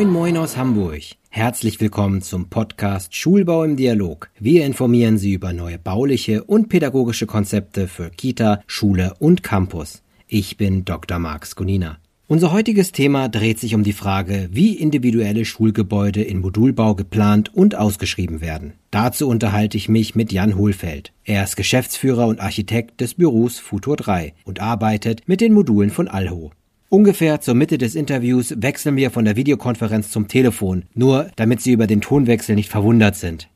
Moin 0.00 0.12
Moin 0.12 0.36
aus 0.38 0.56
Hamburg. 0.56 1.02
Herzlich 1.28 1.78
willkommen 1.78 2.22
zum 2.22 2.48
Podcast 2.48 3.14
Schulbau 3.14 3.64
im 3.64 3.76
Dialog. 3.76 4.30
Wir 4.38 4.64
informieren 4.64 5.18
Sie 5.18 5.34
über 5.34 5.52
neue 5.52 5.78
bauliche 5.78 6.42
und 6.44 6.70
pädagogische 6.70 7.26
Konzepte 7.26 7.86
für 7.86 8.08
Kita, 8.08 8.62
Schule 8.66 9.12
und 9.18 9.42
Campus. 9.42 10.02
Ich 10.26 10.56
bin 10.56 10.86
Dr. 10.86 11.18
Marx 11.18 11.54
Gunina. 11.54 11.98
Unser 12.28 12.50
heutiges 12.50 12.92
Thema 12.92 13.28
dreht 13.28 13.58
sich 13.58 13.74
um 13.74 13.82
die 13.84 13.92
Frage, 13.92 14.48
wie 14.50 14.72
individuelle 14.72 15.44
Schulgebäude 15.44 16.22
in 16.22 16.40
Modulbau 16.40 16.94
geplant 16.94 17.54
und 17.54 17.74
ausgeschrieben 17.74 18.40
werden. 18.40 18.72
Dazu 18.90 19.28
unterhalte 19.28 19.76
ich 19.76 19.90
mich 19.90 20.14
mit 20.14 20.32
Jan 20.32 20.56
Hohlfeld. 20.56 21.12
Er 21.24 21.44
ist 21.44 21.56
Geschäftsführer 21.56 22.26
und 22.26 22.40
Architekt 22.40 23.02
des 23.02 23.16
Büros 23.16 23.58
Futur 23.58 23.96
3 23.96 24.32
und 24.46 24.60
arbeitet 24.60 25.28
mit 25.28 25.42
den 25.42 25.52
Modulen 25.52 25.90
von 25.90 26.08
Alho. 26.08 26.52
Ungefähr 26.92 27.40
zur 27.40 27.54
Mitte 27.54 27.78
des 27.78 27.94
Interviews 27.94 28.52
wechseln 28.56 28.96
wir 28.96 29.12
von 29.12 29.24
der 29.24 29.36
Videokonferenz 29.36 30.10
zum 30.10 30.26
Telefon, 30.26 30.86
nur 30.92 31.30
damit 31.36 31.60
Sie 31.60 31.70
über 31.70 31.86
den 31.86 32.00
Tonwechsel 32.00 32.56
nicht 32.56 32.68
verwundert 32.68 33.14
sind. 33.14 33.48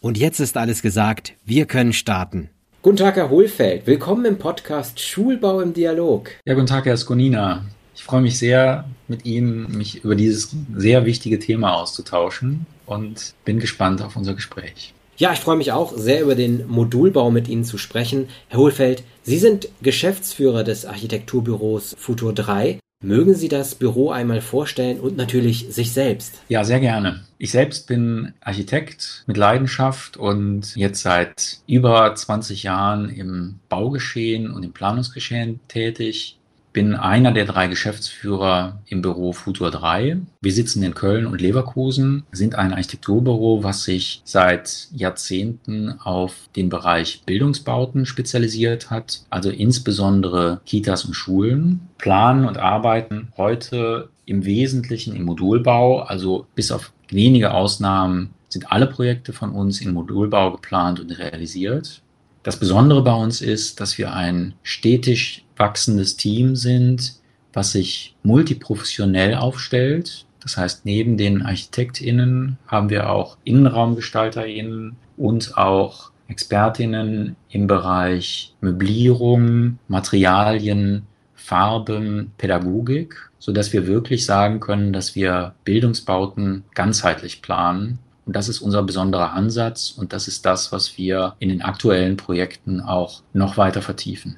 Und 0.00 0.16
jetzt 0.16 0.38
ist 0.38 0.56
alles 0.56 0.82
gesagt, 0.82 1.32
wir 1.44 1.66
können 1.66 1.92
starten. 1.92 2.48
Guten 2.82 2.98
Tag, 2.98 3.16
Herr 3.16 3.28
Hohlfeld. 3.28 3.88
Willkommen 3.88 4.24
im 4.24 4.38
Podcast 4.38 5.00
Schulbau 5.00 5.58
im 5.58 5.74
Dialog. 5.74 6.30
Ja, 6.44 6.54
guten 6.54 6.68
Tag, 6.68 6.86
Herr 6.86 6.96
Skonina. 6.96 7.64
Ich 7.96 8.04
freue 8.04 8.20
mich 8.20 8.38
sehr, 8.38 8.84
mit 9.08 9.26
Ihnen 9.26 9.76
mich 9.76 10.04
über 10.04 10.14
dieses 10.14 10.54
sehr 10.76 11.04
wichtige 11.06 11.40
Thema 11.40 11.74
auszutauschen 11.74 12.66
und 12.86 13.34
bin 13.44 13.58
gespannt 13.58 14.00
auf 14.00 14.14
unser 14.14 14.34
Gespräch. 14.34 14.94
Ja, 15.18 15.32
ich 15.32 15.38
freue 15.38 15.56
mich 15.56 15.72
auch 15.72 15.96
sehr 15.96 16.20
über 16.20 16.34
den 16.34 16.66
Modulbau 16.68 17.30
mit 17.30 17.48
Ihnen 17.48 17.64
zu 17.64 17.78
sprechen. 17.78 18.28
Herr 18.48 18.58
Hohlfeld, 18.58 19.02
Sie 19.22 19.38
sind 19.38 19.68
Geschäftsführer 19.80 20.62
des 20.62 20.84
Architekturbüros 20.84 21.96
Futur 21.98 22.34
3. 22.34 22.78
Mögen 23.02 23.34
Sie 23.34 23.48
das 23.48 23.74
Büro 23.74 24.10
einmal 24.10 24.42
vorstellen 24.42 25.00
und 25.00 25.16
natürlich 25.16 25.68
sich 25.70 25.92
selbst? 25.92 26.34
Ja, 26.48 26.64
sehr 26.64 26.80
gerne. 26.80 27.24
Ich 27.38 27.50
selbst 27.50 27.86
bin 27.86 28.34
Architekt 28.40 29.24
mit 29.26 29.38
Leidenschaft 29.38 30.18
und 30.18 30.76
jetzt 30.76 31.00
seit 31.00 31.60
über 31.66 32.14
20 32.14 32.62
Jahren 32.62 33.08
im 33.08 33.58
Baugeschehen 33.70 34.50
und 34.50 34.64
im 34.64 34.72
Planungsgeschehen 34.72 35.60
tätig 35.68 36.36
bin 36.76 36.94
einer 36.94 37.32
der 37.32 37.46
drei 37.46 37.68
Geschäftsführer 37.68 38.82
im 38.86 39.00
Büro 39.00 39.32
Futur 39.32 39.70
3. 39.70 40.18
Wir 40.42 40.52
sitzen 40.52 40.82
in 40.82 40.92
Köln 40.92 41.24
und 41.24 41.40
Leverkusen, 41.40 42.24
sind 42.32 42.54
ein 42.54 42.74
Architekturbüro, 42.74 43.62
was 43.62 43.84
sich 43.84 44.20
seit 44.24 44.88
Jahrzehnten 44.94 45.98
auf 46.00 46.34
den 46.54 46.68
Bereich 46.68 47.22
Bildungsbauten 47.24 48.04
spezialisiert 48.04 48.90
hat, 48.90 49.22
also 49.30 49.48
insbesondere 49.48 50.60
Kitas 50.66 51.06
und 51.06 51.14
Schulen, 51.14 51.88
planen 51.96 52.44
und 52.44 52.58
arbeiten 52.58 53.28
heute 53.38 54.10
im 54.26 54.44
Wesentlichen 54.44 55.16
im 55.16 55.22
Modulbau, 55.22 56.00
also 56.00 56.46
bis 56.54 56.70
auf 56.70 56.92
wenige 57.08 57.54
Ausnahmen 57.54 58.34
sind 58.50 58.70
alle 58.70 58.86
Projekte 58.86 59.32
von 59.32 59.52
uns 59.52 59.80
in 59.80 59.94
Modulbau 59.94 60.52
geplant 60.52 61.00
und 61.00 61.10
realisiert. 61.18 62.02
Das 62.42 62.60
Besondere 62.60 63.02
bei 63.02 63.14
uns 63.14 63.40
ist, 63.40 63.80
dass 63.80 63.96
wir 63.96 64.12
ein 64.12 64.54
stetig 64.62 65.45
wachsendes 65.56 66.16
Team 66.16 66.56
sind, 66.56 67.14
was 67.52 67.72
sich 67.72 68.14
multiprofessionell 68.22 69.34
aufstellt. 69.34 70.26
Das 70.40 70.56
heißt, 70.56 70.84
neben 70.84 71.16
den 71.16 71.42
ArchitektInnen 71.42 72.58
haben 72.66 72.90
wir 72.90 73.10
auch 73.10 73.36
InnenraumgestalterInnen 73.44 74.96
und 75.16 75.56
auch 75.56 76.10
ExpertInnen 76.28 77.36
im 77.50 77.66
Bereich 77.66 78.54
Möblierung, 78.60 79.78
Materialien, 79.88 81.06
Farben, 81.34 82.32
Pädagogik, 82.38 83.30
so 83.38 83.52
dass 83.52 83.72
wir 83.72 83.86
wirklich 83.86 84.26
sagen 84.26 84.60
können, 84.60 84.92
dass 84.92 85.14
wir 85.14 85.54
Bildungsbauten 85.64 86.64
ganzheitlich 86.74 87.42
planen 87.42 88.00
und 88.26 88.34
das 88.34 88.48
ist 88.48 88.60
unser 88.60 88.82
besonderer 88.82 89.32
Ansatz 89.32 89.94
und 89.96 90.12
das 90.12 90.26
ist 90.26 90.44
das, 90.44 90.72
was 90.72 90.98
wir 90.98 91.36
in 91.38 91.48
den 91.48 91.62
aktuellen 91.62 92.16
Projekten 92.16 92.80
auch 92.80 93.22
noch 93.32 93.56
weiter 93.56 93.82
vertiefen. 93.82 94.36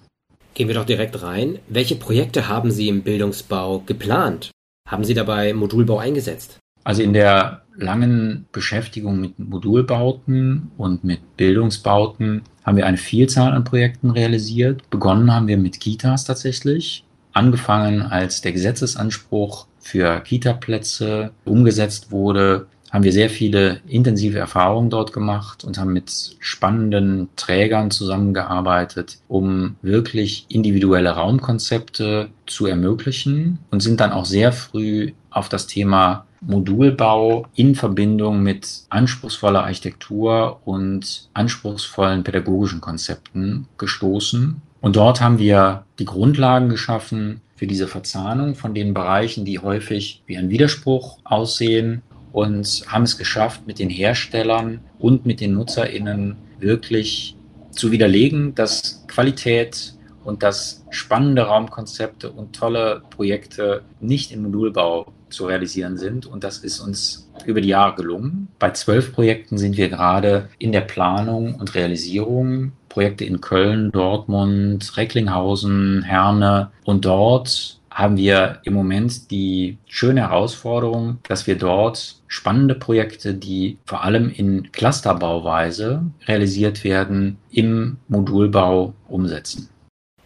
Gehen 0.58 0.66
wir 0.66 0.74
doch 0.74 0.86
direkt 0.86 1.22
rein. 1.22 1.60
Welche 1.68 1.94
Projekte 1.94 2.48
haben 2.48 2.72
Sie 2.72 2.88
im 2.88 3.02
Bildungsbau 3.02 3.78
geplant? 3.86 4.50
Haben 4.88 5.04
Sie 5.04 5.14
dabei 5.14 5.54
Modulbau 5.54 6.00
eingesetzt? 6.00 6.58
Also 6.82 7.00
in 7.00 7.12
der 7.12 7.62
langen 7.76 8.46
Beschäftigung 8.50 9.20
mit 9.20 9.38
Modulbauten 9.38 10.72
und 10.76 11.04
mit 11.04 11.36
Bildungsbauten 11.36 12.42
haben 12.64 12.76
wir 12.76 12.86
eine 12.86 12.96
Vielzahl 12.96 13.52
an 13.52 13.62
Projekten 13.62 14.10
realisiert. 14.10 14.90
Begonnen 14.90 15.32
haben 15.32 15.46
wir 15.46 15.58
mit 15.58 15.78
Kitas 15.78 16.24
tatsächlich. 16.24 17.04
Angefangen 17.32 18.02
als 18.02 18.40
der 18.40 18.50
Gesetzesanspruch 18.50 19.68
für 19.78 20.18
Kita-Plätze 20.18 21.30
umgesetzt 21.44 22.10
wurde, 22.10 22.66
haben 22.90 23.04
wir 23.04 23.12
sehr 23.12 23.30
viele 23.30 23.80
intensive 23.86 24.38
Erfahrungen 24.38 24.90
dort 24.90 25.12
gemacht 25.12 25.64
und 25.64 25.78
haben 25.78 25.92
mit 25.92 26.36
spannenden 26.38 27.28
Trägern 27.36 27.90
zusammengearbeitet, 27.90 29.18
um 29.28 29.76
wirklich 29.82 30.46
individuelle 30.48 31.10
Raumkonzepte 31.10 32.30
zu 32.46 32.66
ermöglichen 32.66 33.58
und 33.70 33.80
sind 33.80 34.00
dann 34.00 34.12
auch 34.12 34.24
sehr 34.24 34.52
früh 34.52 35.12
auf 35.30 35.48
das 35.48 35.66
Thema 35.66 36.24
Modulbau 36.40 37.46
in 37.54 37.74
Verbindung 37.74 38.42
mit 38.42 38.84
anspruchsvoller 38.90 39.64
Architektur 39.64 40.60
und 40.64 41.28
anspruchsvollen 41.34 42.22
pädagogischen 42.22 42.80
Konzepten 42.80 43.66
gestoßen. 43.76 44.62
Und 44.80 44.96
dort 44.96 45.20
haben 45.20 45.38
wir 45.38 45.84
die 45.98 46.04
Grundlagen 46.04 46.68
geschaffen 46.68 47.40
für 47.56 47.66
diese 47.66 47.88
Verzahnung 47.88 48.54
von 48.54 48.72
den 48.72 48.94
Bereichen, 48.94 49.44
die 49.44 49.58
häufig 49.58 50.22
wie 50.26 50.38
ein 50.38 50.48
Widerspruch 50.48 51.18
aussehen 51.24 52.02
und 52.32 52.84
haben 52.86 53.04
es 53.04 53.18
geschafft, 53.18 53.66
mit 53.66 53.78
den 53.78 53.90
Herstellern 53.90 54.80
und 54.98 55.26
mit 55.26 55.40
den 55.40 55.54
NutzerInnen 55.54 56.36
wirklich 56.58 57.36
zu 57.70 57.92
widerlegen, 57.92 58.54
dass 58.54 59.04
Qualität 59.06 59.94
und 60.24 60.42
dass 60.42 60.84
spannende 60.90 61.42
Raumkonzepte 61.42 62.30
und 62.30 62.54
tolle 62.54 63.02
Projekte 63.10 63.82
nicht 64.00 64.32
im 64.32 64.42
Modulbau 64.42 65.12
zu 65.30 65.46
realisieren 65.46 65.96
sind. 65.96 66.26
Und 66.26 66.44
das 66.44 66.58
ist 66.58 66.80
uns 66.80 67.30
über 67.46 67.60
die 67.60 67.68
Jahre 67.68 67.94
gelungen. 67.94 68.48
Bei 68.58 68.70
zwölf 68.70 69.12
Projekten 69.12 69.58
sind 69.58 69.76
wir 69.76 69.88
gerade 69.88 70.48
in 70.58 70.72
der 70.72 70.80
Planung 70.82 71.54
und 71.54 71.74
Realisierung. 71.74 72.72
Projekte 72.88 73.24
in 73.24 73.40
Köln, 73.40 73.90
Dortmund, 73.92 74.96
Recklinghausen, 74.96 76.02
Herne. 76.02 76.72
Und 76.84 77.04
dort 77.04 77.77
haben 77.98 78.16
wir 78.16 78.60
im 78.62 78.74
Moment 78.74 79.32
die 79.32 79.76
schöne 79.88 80.20
Herausforderung, 80.20 81.18
dass 81.26 81.48
wir 81.48 81.58
dort 81.58 82.22
spannende 82.28 82.76
Projekte, 82.76 83.34
die 83.34 83.78
vor 83.86 84.04
allem 84.04 84.30
in 84.30 84.70
Clusterbauweise 84.70 86.04
realisiert 86.28 86.84
werden, 86.84 87.38
im 87.50 87.96
Modulbau 88.06 88.94
umsetzen. 89.08 89.68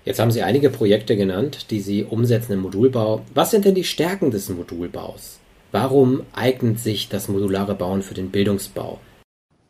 Jetzt 0.05 0.21
haben 0.21 0.31
Sie 0.31 0.43
einige 0.43 0.69
Projekte 0.69 1.17
genannt, 1.17 1.71
die 1.71 1.81
Sie 1.81 2.05
umsetzen 2.05 2.53
im 2.53 2.61
Modulbau. 2.61 3.23
Was 3.33 3.53
sind 3.53 3.65
denn 3.65 3.75
die 3.75 3.85
Stärken 3.85 4.31
des 4.31 4.51
Modulbaus? 4.51 5.39
Warum 5.71 6.25
eignet 6.35 6.79
sich 6.79 7.09
das 7.09 7.29
modulare 7.29 7.75
Bauen 7.75 8.03
für 8.03 8.13
den 8.13 8.31
Bildungsbau? 8.31 9.01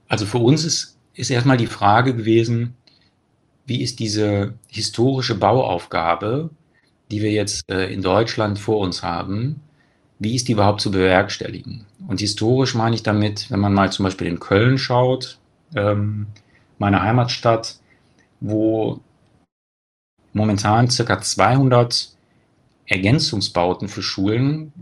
Also 0.08 0.26
für 0.26 0.38
uns 0.38 0.64
ist, 0.64 0.98
ist 1.14 1.30
erstmal 1.30 1.56
die 1.56 1.68
Frage 1.68 2.16
gewesen, 2.16 2.74
wie 3.64 3.80
ist 3.80 4.00
diese 4.00 4.54
historische 4.66 5.36
Bauaufgabe 5.36 6.50
die 7.12 7.22
wir 7.22 7.30
jetzt 7.30 7.70
äh, 7.70 7.92
in 7.92 8.02
Deutschland 8.02 8.58
vor 8.58 8.78
uns 8.78 9.02
haben, 9.02 9.60
wie 10.18 10.34
ist 10.34 10.48
die 10.48 10.52
überhaupt 10.52 10.80
zu 10.80 10.90
bewerkstelligen? 10.90 11.84
Und 12.08 12.20
historisch 12.20 12.74
meine 12.74 12.94
ich 12.94 13.02
damit, 13.02 13.50
wenn 13.50 13.60
man 13.60 13.74
mal 13.74 13.92
zum 13.92 14.04
Beispiel 14.04 14.26
in 14.26 14.40
Köln 14.40 14.78
schaut, 14.78 15.38
ähm, 15.76 16.26
meine 16.78 17.02
Heimatstadt, 17.02 17.76
wo 18.40 19.00
momentan 20.32 20.88
circa 20.90 21.20
200 21.20 22.16
Ergänzungsbauten 22.86 23.88
für 23.88 24.02
Schulen 24.02 24.72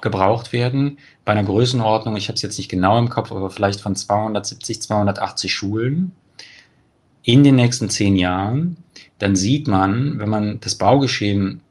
gebraucht 0.00 0.52
werden, 0.52 0.98
bei 1.24 1.32
einer 1.32 1.44
Größenordnung, 1.44 2.16
ich 2.16 2.28
habe 2.28 2.36
es 2.36 2.42
jetzt 2.42 2.58
nicht 2.58 2.70
genau 2.70 2.98
im 2.98 3.08
Kopf, 3.08 3.32
aber 3.32 3.50
vielleicht 3.50 3.80
von 3.80 3.96
270, 3.96 4.82
280 4.82 5.52
Schulen 5.52 6.12
in 7.22 7.42
den 7.42 7.56
nächsten 7.56 7.88
zehn 7.88 8.14
Jahren 8.16 8.76
dann 9.24 9.36
sieht 9.36 9.68
man, 9.68 10.18
wenn 10.18 10.28
man 10.28 10.60
das 10.60 10.74
Baugeschehen 10.74 11.62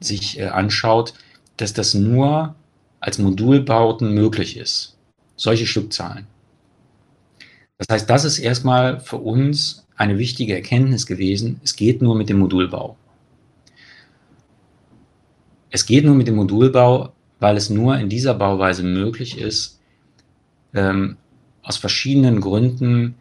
sich 0.00 0.40
äh, 0.40 0.46
anschaut, 0.46 1.14
dass 1.56 1.72
das 1.72 1.94
nur 1.94 2.56
als 2.98 3.20
Modulbauten 3.20 4.12
möglich 4.12 4.56
ist. 4.56 4.98
Solche 5.36 5.68
Stückzahlen. 5.68 6.26
Das 7.78 7.86
heißt, 7.88 8.10
das 8.10 8.24
ist 8.24 8.40
erstmal 8.40 8.98
für 8.98 9.18
uns 9.18 9.86
eine 9.94 10.18
wichtige 10.18 10.56
Erkenntnis 10.56 11.06
gewesen. 11.06 11.60
Es 11.62 11.76
geht 11.76 12.02
nur 12.02 12.16
mit 12.16 12.28
dem 12.28 12.40
Modulbau. 12.40 12.96
Es 15.70 15.86
geht 15.86 16.04
nur 16.04 16.16
mit 16.16 16.26
dem 16.26 16.34
Modulbau, 16.34 17.12
weil 17.38 17.56
es 17.56 17.70
nur 17.70 17.96
in 17.96 18.08
dieser 18.08 18.34
Bauweise 18.34 18.82
möglich 18.82 19.38
ist, 19.38 19.78
ähm, 20.74 21.18
aus 21.62 21.76
verschiedenen 21.76 22.40
Gründen 22.40 23.14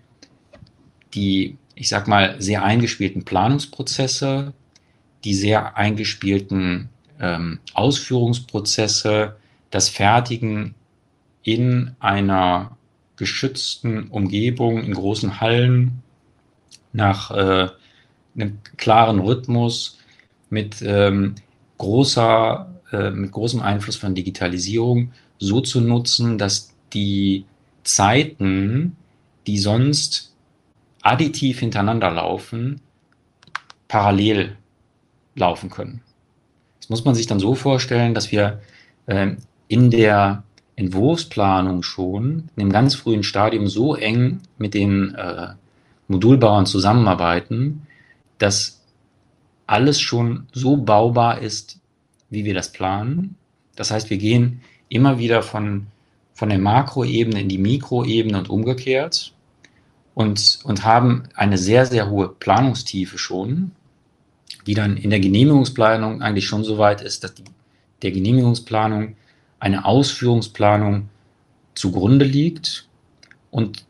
die 1.14 1.60
ich 1.75 1.89
sag 1.89 2.07
mal, 2.07 2.36
sehr 2.39 2.63
eingespielten 2.63 3.25
Planungsprozesse, 3.25 4.54
die 5.24 5.33
sehr 5.33 5.77
eingespielten 5.77 6.89
ähm, 7.19 7.60
Ausführungsprozesse, 7.74 9.36
das 9.72 9.89
Fertigen 9.89 10.75
in 11.44 11.95
einer 12.00 12.77
geschützten 13.18 14.07
Umgebung, 14.10 14.83
in 14.83 14.94
großen 14.94 15.42
Hallen, 15.42 16.01
nach 16.94 17.31
äh, 17.31 17.69
einem 18.36 18.60
klaren 18.78 19.19
Rhythmus, 19.19 20.00
mit, 20.50 20.81
ähm, 20.81 21.36
großer, 21.78 22.74
äh, 22.92 23.12
mit 23.12 23.31
großem 23.31 23.62
Einfluss 23.62 23.95
von 23.95 24.16
Digitalisierung 24.16 25.12
so 25.39 25.60
zu 25.62 25.81
nutzen, 25.81 26.38
dass 26.38 26.74
die 26.94 27.45
Zeiten, 27.83 28.95
die 29.48 29.57
sonst 29.57 30.35
additiv 31.06 31.60
hintereinander 31.60 32.10
laufen, 32.10 32.81
parallel 33.88 34.57
laufen 35.36 35.69
können. 35.69 36.02
Das 36.80 36.90
muss 36.90 37.06
man 37.06 37.13
sich 37.13 37.28
dann 37.28 37.40
so 37.40 37.54
vorstellen, 37.54 38.16
dass 38.16 38.31
wir 38.31 38.62
äh, 39.06 39.36
in 39.68 39.92
der 39.92 40.44
Entwurfsplanung 40.75 41.84
schon 41.84 42.50
in 42.56 42.63
einem 42.63 42.72
ganz 42.72 42.96
frühen 42.96 43.24
Stadium 43.24 43.68
so 43.68 43.96
eng 43.96 44.42
mit 44.57 44.74
den 44.74 45.13
äh, 45.13 45.50
Modulbauern 46.07 46.66
zusammenarbeiten, 46.66 47.86
dass 48.40 48.81
alles 49.68 50.02
schon 50.02 50.48
so 50.54 50.75
baubar 50.75 51.40
ist, 51.40 51.80
wie 52.31 52.46
wir 52.46 52.56
das 52.56 52.72
planen. 52.72 53.36
Das 53.75 53.92
heißt, 53.92 54.10
wir 54.10 54.18
gehen 54.18 54.62
immer 54.90 55.19
wieder 55.19 55.44
von, 55.44 55.86
von 56.34 56.50
der 56.50 56.60
Makroebene 56.60 57.42
in 57.42 57.50
die 57.50 57.57
Mikroebene 57.60 58.40
und 58.40 58.50
umgekehrt 58.50 59.35
und, 60.16 60.60
und 60.64 60.84
haben 60.84 61.24
eine 61.36 61.60
sehr, 61.60 61.86
sehr 61.86 62.10
hohe 62.10 62.30
Planungstiefe 62.30 63.20
schon, 63.20 63.72
die 64.66 64.74
dann 64.74 64.98
in 64.98 65.12
der 65.12 65.20
Genehmigungsplanung 65.20 66.24
eigentlich 66.24 66.48
schon 66.48 66.64
so 66.64 66.80
weit 66.80 67.02
ist, 67.02 67.24
dass 67.24 67.36
die, 67.36 67.44
der 68.02 68.12
Genehmigungsplanung 68.12 69.16
eine 69.60 69.86
Ausführungsplanung 69.86 71.10
zugrunde 71.76 72.26
liegt 72.26 72.88
und, 73.52 73.86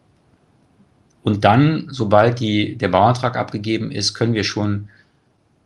und 1.23 1.43
dann, 1.45 1.87
sobald 1.91 2.39
die, 2.39 2.75
der 2.75 2.89
Bauantrag 2.89 3.37
abgegeben 3.37 3.91
ist, 3.91 4.15
können 4.15 4.33
wir 4.33 4.43
schon 4.43 4.89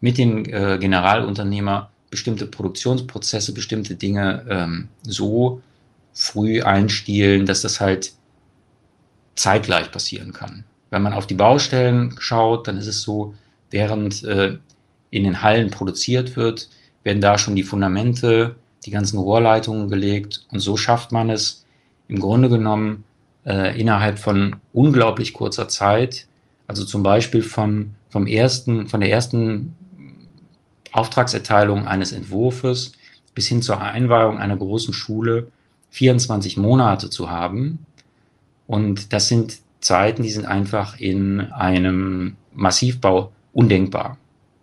mit 0.02 0.18
dem 0.18 0.46
äh, 0.46 0.78
Generalunternehmer 0.78 1.90
bestimmte 2.10 2.48
Produktionsprozesse, 2.48 3.54
bestimmte 3.54 3.96
Dinge 3.96 4.46
ähm, 4.50 4.90
so 5.04 5.62
früh 6.14 6.62
einstielen, 6.62 7.46
dass 7.46 7.62
das 7.62 7.80
halt 7.80 8.14
zeitgleich 9.40 9.92
passieren 9.92 10.34
kann. 10.34 10.66
Wenn 10.90 11.02
man 11.02 11.14
auf 11.14 11.28
die 11.28 11.36
Baustellen 11.36 12.16
schaut, 12.20 12.68
dann 12.68 12.78
ist 12.78 12.88
es 12.88 13.02
so, 13.02 13.36
während 13.70 14.24
äh, 14.24 14.58
in 15.12 15.24
den 15.24 15.42
Hallen 15.42 15.72
produziert 15.72 16.36
wird, 16.36 16.70
werden 17.04 17.22
da 17.22 17.38
schon 17.38 17.56
die 17.56 17.64
Fundamente, 17.64 18.56
die 18.86 18.92
ganzen 18.92 19.18
Rohrleitungen 19.18 19.90
gelegt 19.90 20.46
und 20.52 20.60
so 20.60 20.78
schafft 20.78 21.12
man 21.12 21.30
es 21.30 21.66
im 22.08 22.20
Grunde 22.20 22.50
genommen 22.50 23.04
äh, 23.46 23.80
innerhalb 23.80 24.20
von 24.20 24.58
unglaublich 24.74 25.34
kurzer 25.34 25.68
Zeit, 25.68 26.28
also 26.68 26.84
zum 26.86 27.04
Beispiel 27.04 27.42
von, 27.42 27.96
vom 28.10 28.28
ersten, 28.28 28.88
von 28.88 29.00
der 29.00 29.12
ersten 29.12 29.76
Auftragserteilung 30.92 31.88
eines 31.88 32.12
Entwurfes 32.12 32.94
bis 33.36 33.48
hin 33.48 33.62
zur 33.62 33.82
Einweihung 33.82 34.38
einer 34.38 34.58
großen 34.58 34.94
Schule 34.94 35.52
24 35.92 36.58
Monate 36.58 37.10
zu 37.10 37.30
haben. 37.30 37.86
Und 38.70 39.14
das 39.14 39.28
sind 39.28 39.58
Zeiten, 39.80 40.22
die 40.22 40.30
sind 40.30 40.46
einfach 40.46 41.00
in 41.00 41.42
einem 41.52 42.36
Massivbau 42.54 43.32
undenkbar. 43.52 44.18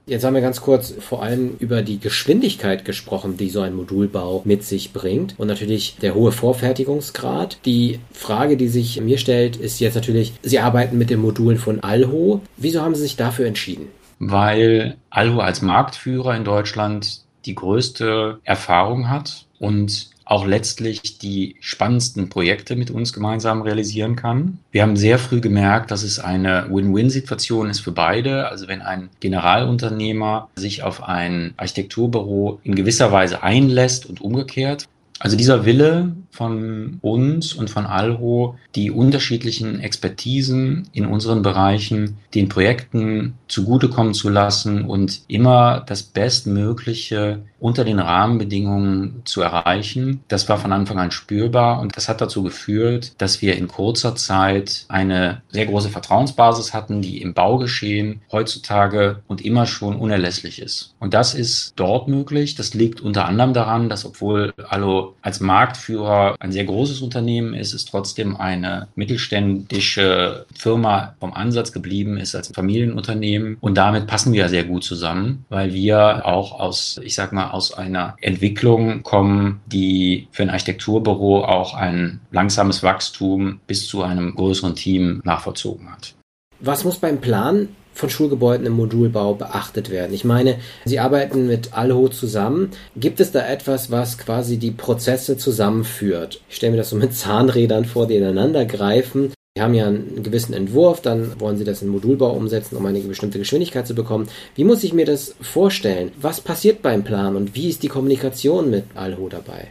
Jetzt 0.06 0.24
haben 0.24 0.34
wir 0.34 0.40
ganz 0.40 0.60
kurz 0.60 0.94
vor 1.00 1.24
allem 1.24 1.56
über 1.58 1.82
die 1.82 1.98
Geschwindigkeit 1.98 2.84
gesprochen, 2.84 3.36
die 3.36 3.50
so 3.50 3.62
ein 3.62 3.74
Modulbau 3.74 4.42
mit 4.44 4.62
sich 4.62 4.92
bringt 4.92 5.34
und 5.38 5.48
natürlich 5.48 5.96
der 6.00 6.14
hohe 6.14 6.30
Vorfertigungsgrad. 6.30 7.58
Die 7.64 7.98
Frage, 8.12 8.56
die 8.56 8.68
sich 8.68 9.00
mir 9.00 9.18
stellt, 9.18 9.56
ist 9.56 9.80
jetzt 9.80 9.96
natürlich, 9.96 10.34
Sie 10.40 10.60
arbeiten 10.60 10.98
mit 10.98 11.10
den 11.10 11.18
Modulen 11.18 11.58
von 11.58 11.80
Alho. 11.80 12.42
Wieso 12.56 12.82
haben 12.82 12.94
Sie 12.94 13.02
sich 13.02 13.16
dafür 13.16 13.46
entschieden? 13.46 13.88
Weil 14.20 14.98
Alho 15.10 15.40
als 15.40 15.62
Marktführer 15.62 16.36
in 16.36 16.44
Deutschland 16.44 17.22
die 17.44 17.56
größte 17.56 18.38
Erfahrung 18.44 19.10
hat 19.10 19.46
und 19.58 20.10
auch 20.26 20.44
letztlich 20.44 21.18
die 21.18 21.56
spannendsten 21.60 22.28
Projekte 22.28 22.76
mit 22.76 22.90
uns 22.90 23.12
gemeinsam 23.12 23.62
realisieren 23.62 24.16
kann. 24.16 24.58
Wir 24.72 24.82
haben 24.82 24.96
sehr 24.96 25.18
früh 25.18 25.40
gemerkt, 25.40 25.92
dass 25.92 26.02
es 26.02 26.18
eine 26.18 26.66
Win-Win-Situation 26.68 27.70
ist 27.70 27.80
für 27.80 27.92
beide. 27.92 28.48
Also 28.48 28.66
wenn 28.66 28.82
ein 28.82 29.08
Generalunternehmer 29.20 30.48
sich 30.56 30.82
auf 30.82 31.04
ein 31.04 31.54
Architekturbüro 31.56 32.60
in 32.64 32.74
gewisser 32.74 33.12
Weise 33.12 33.44
einlässt 33.44 34.04
und 34.04 34.20
umgekehrt, 34.20 34.88
also 35.18 35.36
dieser 35.36 35.64
Wille 35.64 36.12
von 36.36 36.98
uns 37.00 37.54
und 37.54 37.70
von 37.70 37.86
Alho, 37.86 38.56
die 38.74 38.90
unterschiedlichen 38.90 39.80
Expertisen 39.80 40.88
in 40.92 41.06
unseren 41.06 41.42
Bereichen 41.42 42.18
den 42.34 42.48
Projekten 42.48 43.34
zugutekommen 43.48 44.12
zu 44.12 44.28
lassen 44.28 44.84
und 44.84 45.22
immer 45.28 45.80
das 45.86 46.02
Bestmögliche 46.02 47.42
unter 47.58 47.84
den 47.84 47.98
Rahmenbedingungen 47.98 49.22
zu 49.24 49.40
erreichen, 49.40 50.22
das 50.28 50.48
war 50.48 50.58
von 50.58 50.72
Anfang 50.72 50.98
an 50.98 51.10
spürbar 51.10 51.80
und 51.80 51.96
das 51.96 52.08
hat 52.08 52.20
dazu 52.20 52.42
geführt, 52.42 53.14
dass 53.18 53.40
wir 53.40 53.56
in 53.56 53.68
kurzer 53.68 54.14
Zeit 54.14 54.84
eine 54.88 55.42
sehr 55.48 55.66
große 55.66 55.88
Vertrauensbasis 55.88 56.74
hatten, 56.74 57.00
die 57.00 57.22
im 57.22 57.32
Baugeschehen 57.32 58.20
heutzutage 58.30 59.22
und 59.26 59.44
immer 59.44 59.66
schon 59.66 59.96
unerlässlich 59.96 60.60
ist. 60.60 60.94
Und 61.00 61.14
das 61.14 61.34
ist 61.34 61.72
dort 61.76 62.08
möglich. 62.08 62.54
Das 62.56 62.74
liegt 62.74 63.00
unter 63.00 63.24
anderem 63.24 63.54
daran, 63.54 63.88
dass 63.88 64.04
obwohl 64.04 64.52
Allo 64.68 65.14
als 65.22 65.40
Marktführer 65.40 66.25
ein 66.40 66.52
sehr 66.52 66.64
großes 66.64 67.00
Unternehmen 67.02 67.54
ist, 67.54 67.72
es 67.72 67.84
trotzdem 67.84 68.36
eine 68.36 68.88
mittelständische 68.96 70.46
Firma 70.54 71.14
vom 71.20 71.32
Ansatz 71.32 71.72
geblieben 71.72 72.16
ist 72.18 72.34
als 72.34 72.48
Familienunternehmen. 72.48 73.56
Und 73.60 73.76
damit 73.76 74.06
passen 74.06 74.32
wir 74.32 74.48
sehr 74.48 74.64
gut 74.64 74.84
zusammen, 74.84 75.44
weil 75.48 75.72
wir 75.72 76.26
auch 76.26 76.58
aus, 76.58 77.00
ich 77.02 77.14
sag 77.14 77.32
mal, 77.32 77.50
aus 77.50 77.72
einer 77.72 78.16
Entwicklung 78.20 79.02
kommen, 79.02 79.60
die 79.66 80.28
für 80.32 80.42
ein 80.42 80.50
Architekturbüro 80.50 81.44
auch 81.44 81.74
ein 81.74 82.20
langsames 82.30 82.82
Wachstum 82.82 83.60
bis 83.66 83.86
zu 83.86 84.02
einem 84.02 84.34
größeren 84.34 84.74
Team 84.74 85.20
nachvollzogen 85.24 85.90
hat. 85.90 86.14
Was 86.60 86.84
muss 86.84 86.98
beim 86.98 87.20
Plan 87.20 87.68
von 87.96 88.10
Schulgebäuden 88.10 88.66
im 88.66 88.74
Modulbau 88.74 89.34
beachtet 89.34 89.90
werden? 89.90 90.14
Ich 90.14 90.24
meine, 90.24 90.56
Sie 90.84 91.00
arbeiten 91.00 91.46
mit 91.46 91.72
Alho 91.72 92.08
zusammen. 92.08 92.70
Gibt 92.96 93.20
es 93.20 93.32
da 93.32 93.46
etwas, 93.46 93.90
was 93.90 94.18
quasi 94.18 94.58
die 94.58 94.70
Prozesse 94.70 95.36
zusammenführt? 95.36 96.40
Ich 96.48 96.56
stelle 96.56 96.72
mir 96.72 96.78
das 96.78 96.90
so 96.90 96.96
mit 96.96 97.14
Zahnrädern 97.14 97.84
vor, 97.84 98.06
die 98.06 98.16
ineinander 98.16 98.64
greifen. 98.64 99.32
Sie 99.56 99.62
haben 99.62 99.72
ja 99.72 99.86
einen 99.86 100.22
gewissen 100.22 100.52
Entwurf, 100.52 101.00
dann 101.00 101.40
wollen 101.40 101.56
Sie 101.56 101.64
das 101.64 101.80
in 101.80 101.88
Modulbau 101.88 102.32
umsetzen, 102.32 102.76
um 102.76 102.84
eine 102.84 103.00
bestimmte 103.00 103.38
Geschwindigkeit 103.38 103.86
zu 103.86 103.94
bekommen. 103.94 104.28
Wie 104.54 104.64
muss 104.64 104.84
ich 104.84 104.92
mir 104.92 105.06
das 105.06 105.34
vorstellen? 105.40 106.12
Was 106.20 106.42
passiert 106.42 106.82
beim 106.82 107.04
Plan 107.04 107.36
und 107.36 107.54
wie 107.54 107.70
ist 107.70 107.82
die 107.82 107.88
Kommunikation 107.88 108.68
mit 108.68 108.84
Alho 108.94 109.30
dabei? 109.30 109.68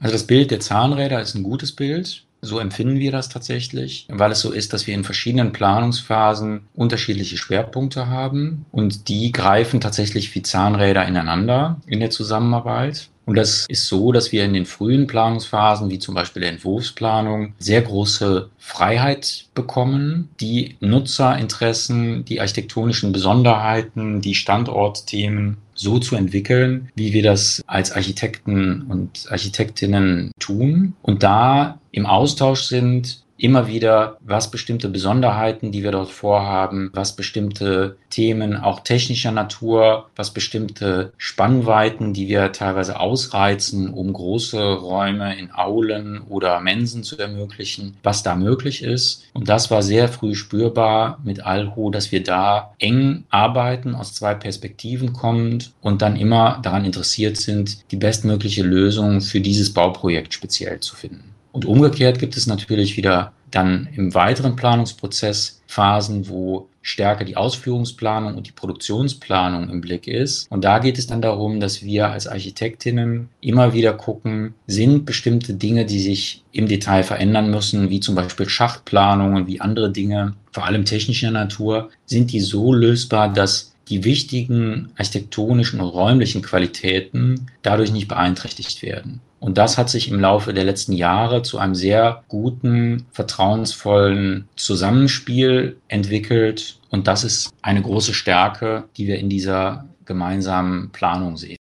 Also 0.00 0.14
das 0.14 0.26
Bild 0.26 0.50
der 0.50 0.60
Zahnräder 0.60 1.20
ist 1.20 1.34
ein 1.34 1.42
gutes 1.42 1.72
Bild. 1.72 2.25
So 2.46 2.60
empfinden 2.60 3.00
wir 3.00 3.10
das 3.10 3.28
tatsächlich, 3.28 4.06
weil 4.08 4.30
es 4.30 4.40
so 4.40 4.52
ist, 4.52 4.72
dass 4.72 4.86
wir 4.86 4.94
in 4.94 5.02
verschiedenen 5.02 5.52
Planungsphasen 5.52 6.68
unterschiedliche 6.74 7.36
Schwerpunkte 7.36 8.06
haben 8.06 8.66
und 8.70 9.08
die 9.08 9.32
greifen 9.32 9.80
tatsächlich 9.80 10.32
wie 10.34 10.42
Zahnräder 10.42 11.04
ineinander 11.06 11.80
in 11.86 11.98
der 11.98 12.10
Zusammenarbeit. 12.10 13.08
Und 13.26 13.34
das 13.34 13.66
ist 13.68 13.88
so, 13.88 14.12
dass 14.12 14.32
wir 14.32 14.44
in 14.44 14.54
den 14.54 14.66
frühen 14.66 15.06
Planungsphasen, 15.06 15.90
wie 15.90 15.98
zum 15.98 16.14
Beispiel 16.14 16.40
der 16.40 16.52
Entwurfsplanung, 16.52 17.54
sehr 17.58 17.82
große 17.82 18.48
Freiheit 18.58 19.46
bekommen, 19.54 20.30
die 20.40 20.76
Nutzerinteressen, 20.80 22.24
die 22.24 22.40
architektonischen 22.40 23.12
Besonderheiten, 23.12 24.20
die 24.20 24.36
Standortthemen 24.36 25.56
so 25.74 25.98
zu 25.98 26.16
entwickeln, 26.16 26.90
wie 26.94 27.12
wir 27.12 27.22
das 27.22 27.62
als 27.66 27.92
Architekten 27.92 28.82
und 28.82 29.26
Architektinnen 29.30 30.30
tun. 30.38 30.94
Und 31.02 31.22
da 31.22 31.80
im 31.90 32.06
Austausch 32.06 32.62
sind 32.62 33.25
immer 33.38 33.66
wieder, 33.66 34.16
was 34.20 34.50
bestimmte 34.50 34.88
Besonderheiten, 34.88 35.72
die 35.72 35.82
wir 35.82 35.92
dort 35.92 36.10
vorhaben, 36.10 36.90
was 36.92 37.16
bestimmte 37.16 37.96
Themen 38.10 38.56
auch 38.56 38.80
technischer 38.80 39.32
Natur, 39.32 40.06
was 40.16 40.32
bestimmte 40.32 41.12
Spannweiten, 41.18 42.12
die 42.12 42.28
wir 42.28 42.52
teilweise 42.52 42.98
ausreizen, 42.98 43.92
um 43.92 44.12
große 44.12 44.60
Räume 44.74 45.38
in 45.38 45.50
Aulen 45.50 46.20
oder 46.20 46.60
Mensen 46.60 47.02
zu 47.02 47.18
ermöglichen, 47.18 47.96
was 48.02 48.22
da 48.22 48.36
möglich 48.36 48.82
ist. 48.82 49.24
Und 49.34 49.48
das 49.48 49.70
war 49.70 49.82
sehr 49.82 50.08
früh 50.08 50.34
spürbar 50.34 51.18
mit 51.24 51.44
Alho, 51.44 51.90
dass 51.90 52.12
wir 52.12 52.22
da 52.22 52.74
eng 52.78 53.24
arbeiten, 53.30 53.94
aus 53.94 54.14
zwei 54.14 54.34
Perspektiven 54.34 55.12
kommend 55.12 55.72
und 55.80 56.02
dann 56.02 56.16
immer 56.16 56.60
daran 56.62 56.84
interessiert 56.84 57.36
sind, 57.36 57.90
die 57.90 57.96
bestmögliche 57.96 58.62
Lösung 58.62 59.20
für 59.20 59.40
dieses 59.40 59.72
Bauprojekt 59.74 60.32
speziell 60.32 60.80
zu 60.80 60.96
finden. 60.96 61.35
Und 61.56 61.64
umgekehrt 61.64 62.18
gibt 62.18 62.36
es 62.36 62.46
natürlich 62.46 62.98
wieder 62.98 63.32
dann 63.50 63.88
im 63.96 64.12
weiteren 64.12 64.56
Planungsprozess 64.56 65.62
Phasen, 65.66 66.28
wo 66.28 66.68
stärker 66.82 67.24
die 67.24 67.38
Ausführungsplanung 67.38 68.34
und 68.34 68.46
die 68.46 68.52
Produktionsplanung 68.52 69.70
im 69.70 69.80
Blick 69.80 70.06
ist. 70.06 70.52
Und 70.52 70.64
da 70.64 70.80
geht 70.80 70.98
es 70.98 71.06
dann 71.06 71.22
darum, 71.22 71.58
dass 71.58 71.82
wir 71.82 72.10
als 72.10 72.26
Architektinnen 72.26 73.30
immer 73.40 73.72
wieder 73.72 73.94
gucken, 73.94 74.52
sind 74.66 75.06
bestimmte 75.06 75.54
Dinge, 75.54 75.86
die 75.86 76.00
sich 76.00 76.44
im 76.52 76.68
Detail 76.68 77.02
verändern 77.02 77.50
müssen, 77.50 77.88
wie 77.88 78.00
zum 78.00 78.16
Beispiel 78.16 78.50
Schachtplanungen, 78.50 79.46
wie 79.46 79.62
andere 79.62 79.90
Dinge, 79.90 80.34
vor 80.52 80.66
allem 80.66 80.84
technischer 80.84 81.30
Natur, 81.30 81.88
sind 82.04 82.32
die 82.32 82.40
so 82.40 82.74
lösbar, 82.74 83.32
dass 83.32 83.74
die 83.88 84.04
wichtigen 84.04 84.90
architektonischen 84.98 85.80
und 85.80 85.88
räumlichen 85.88 86.42
Qualitäten 86.42 87.46
dadurch 87.62 87.92
nicht 87.92 88.08
beeinträchtigt 88.08 88.82
werden. 88.82 89.22
Und 89.38 89.58
das 89.58 89.76
hat 89.78 89.90
sich 89.90 90.10
im 90.10 90.18
Laufe 90.18 90.54
der 90.54 90.64
letzten 90.64 90.92
Jahre 90.92 91.42
zu 91.42 91.58
einem 91.58 91.74
sehr 91.74 92.24
guten, 92.28 93.06
vertrauensvollen 93.12 94.48
Zusammenspiel 94.56 95.76
entwickelt. 95.88 96.78
Und 96.90 97.06
das 97.06 97.24
ist 97.24 97.52
eine 97.62 97.82
große 97.82 98.14
Stärke, 98.14 98.84
die 98.96 99.06
wir 99.06 99.18
in 99.18 99.28
dieser 99.28 99.86
gemeinsamen 100.04 100.90
Planung 100.90 101.36
sehen. 101.36 101.56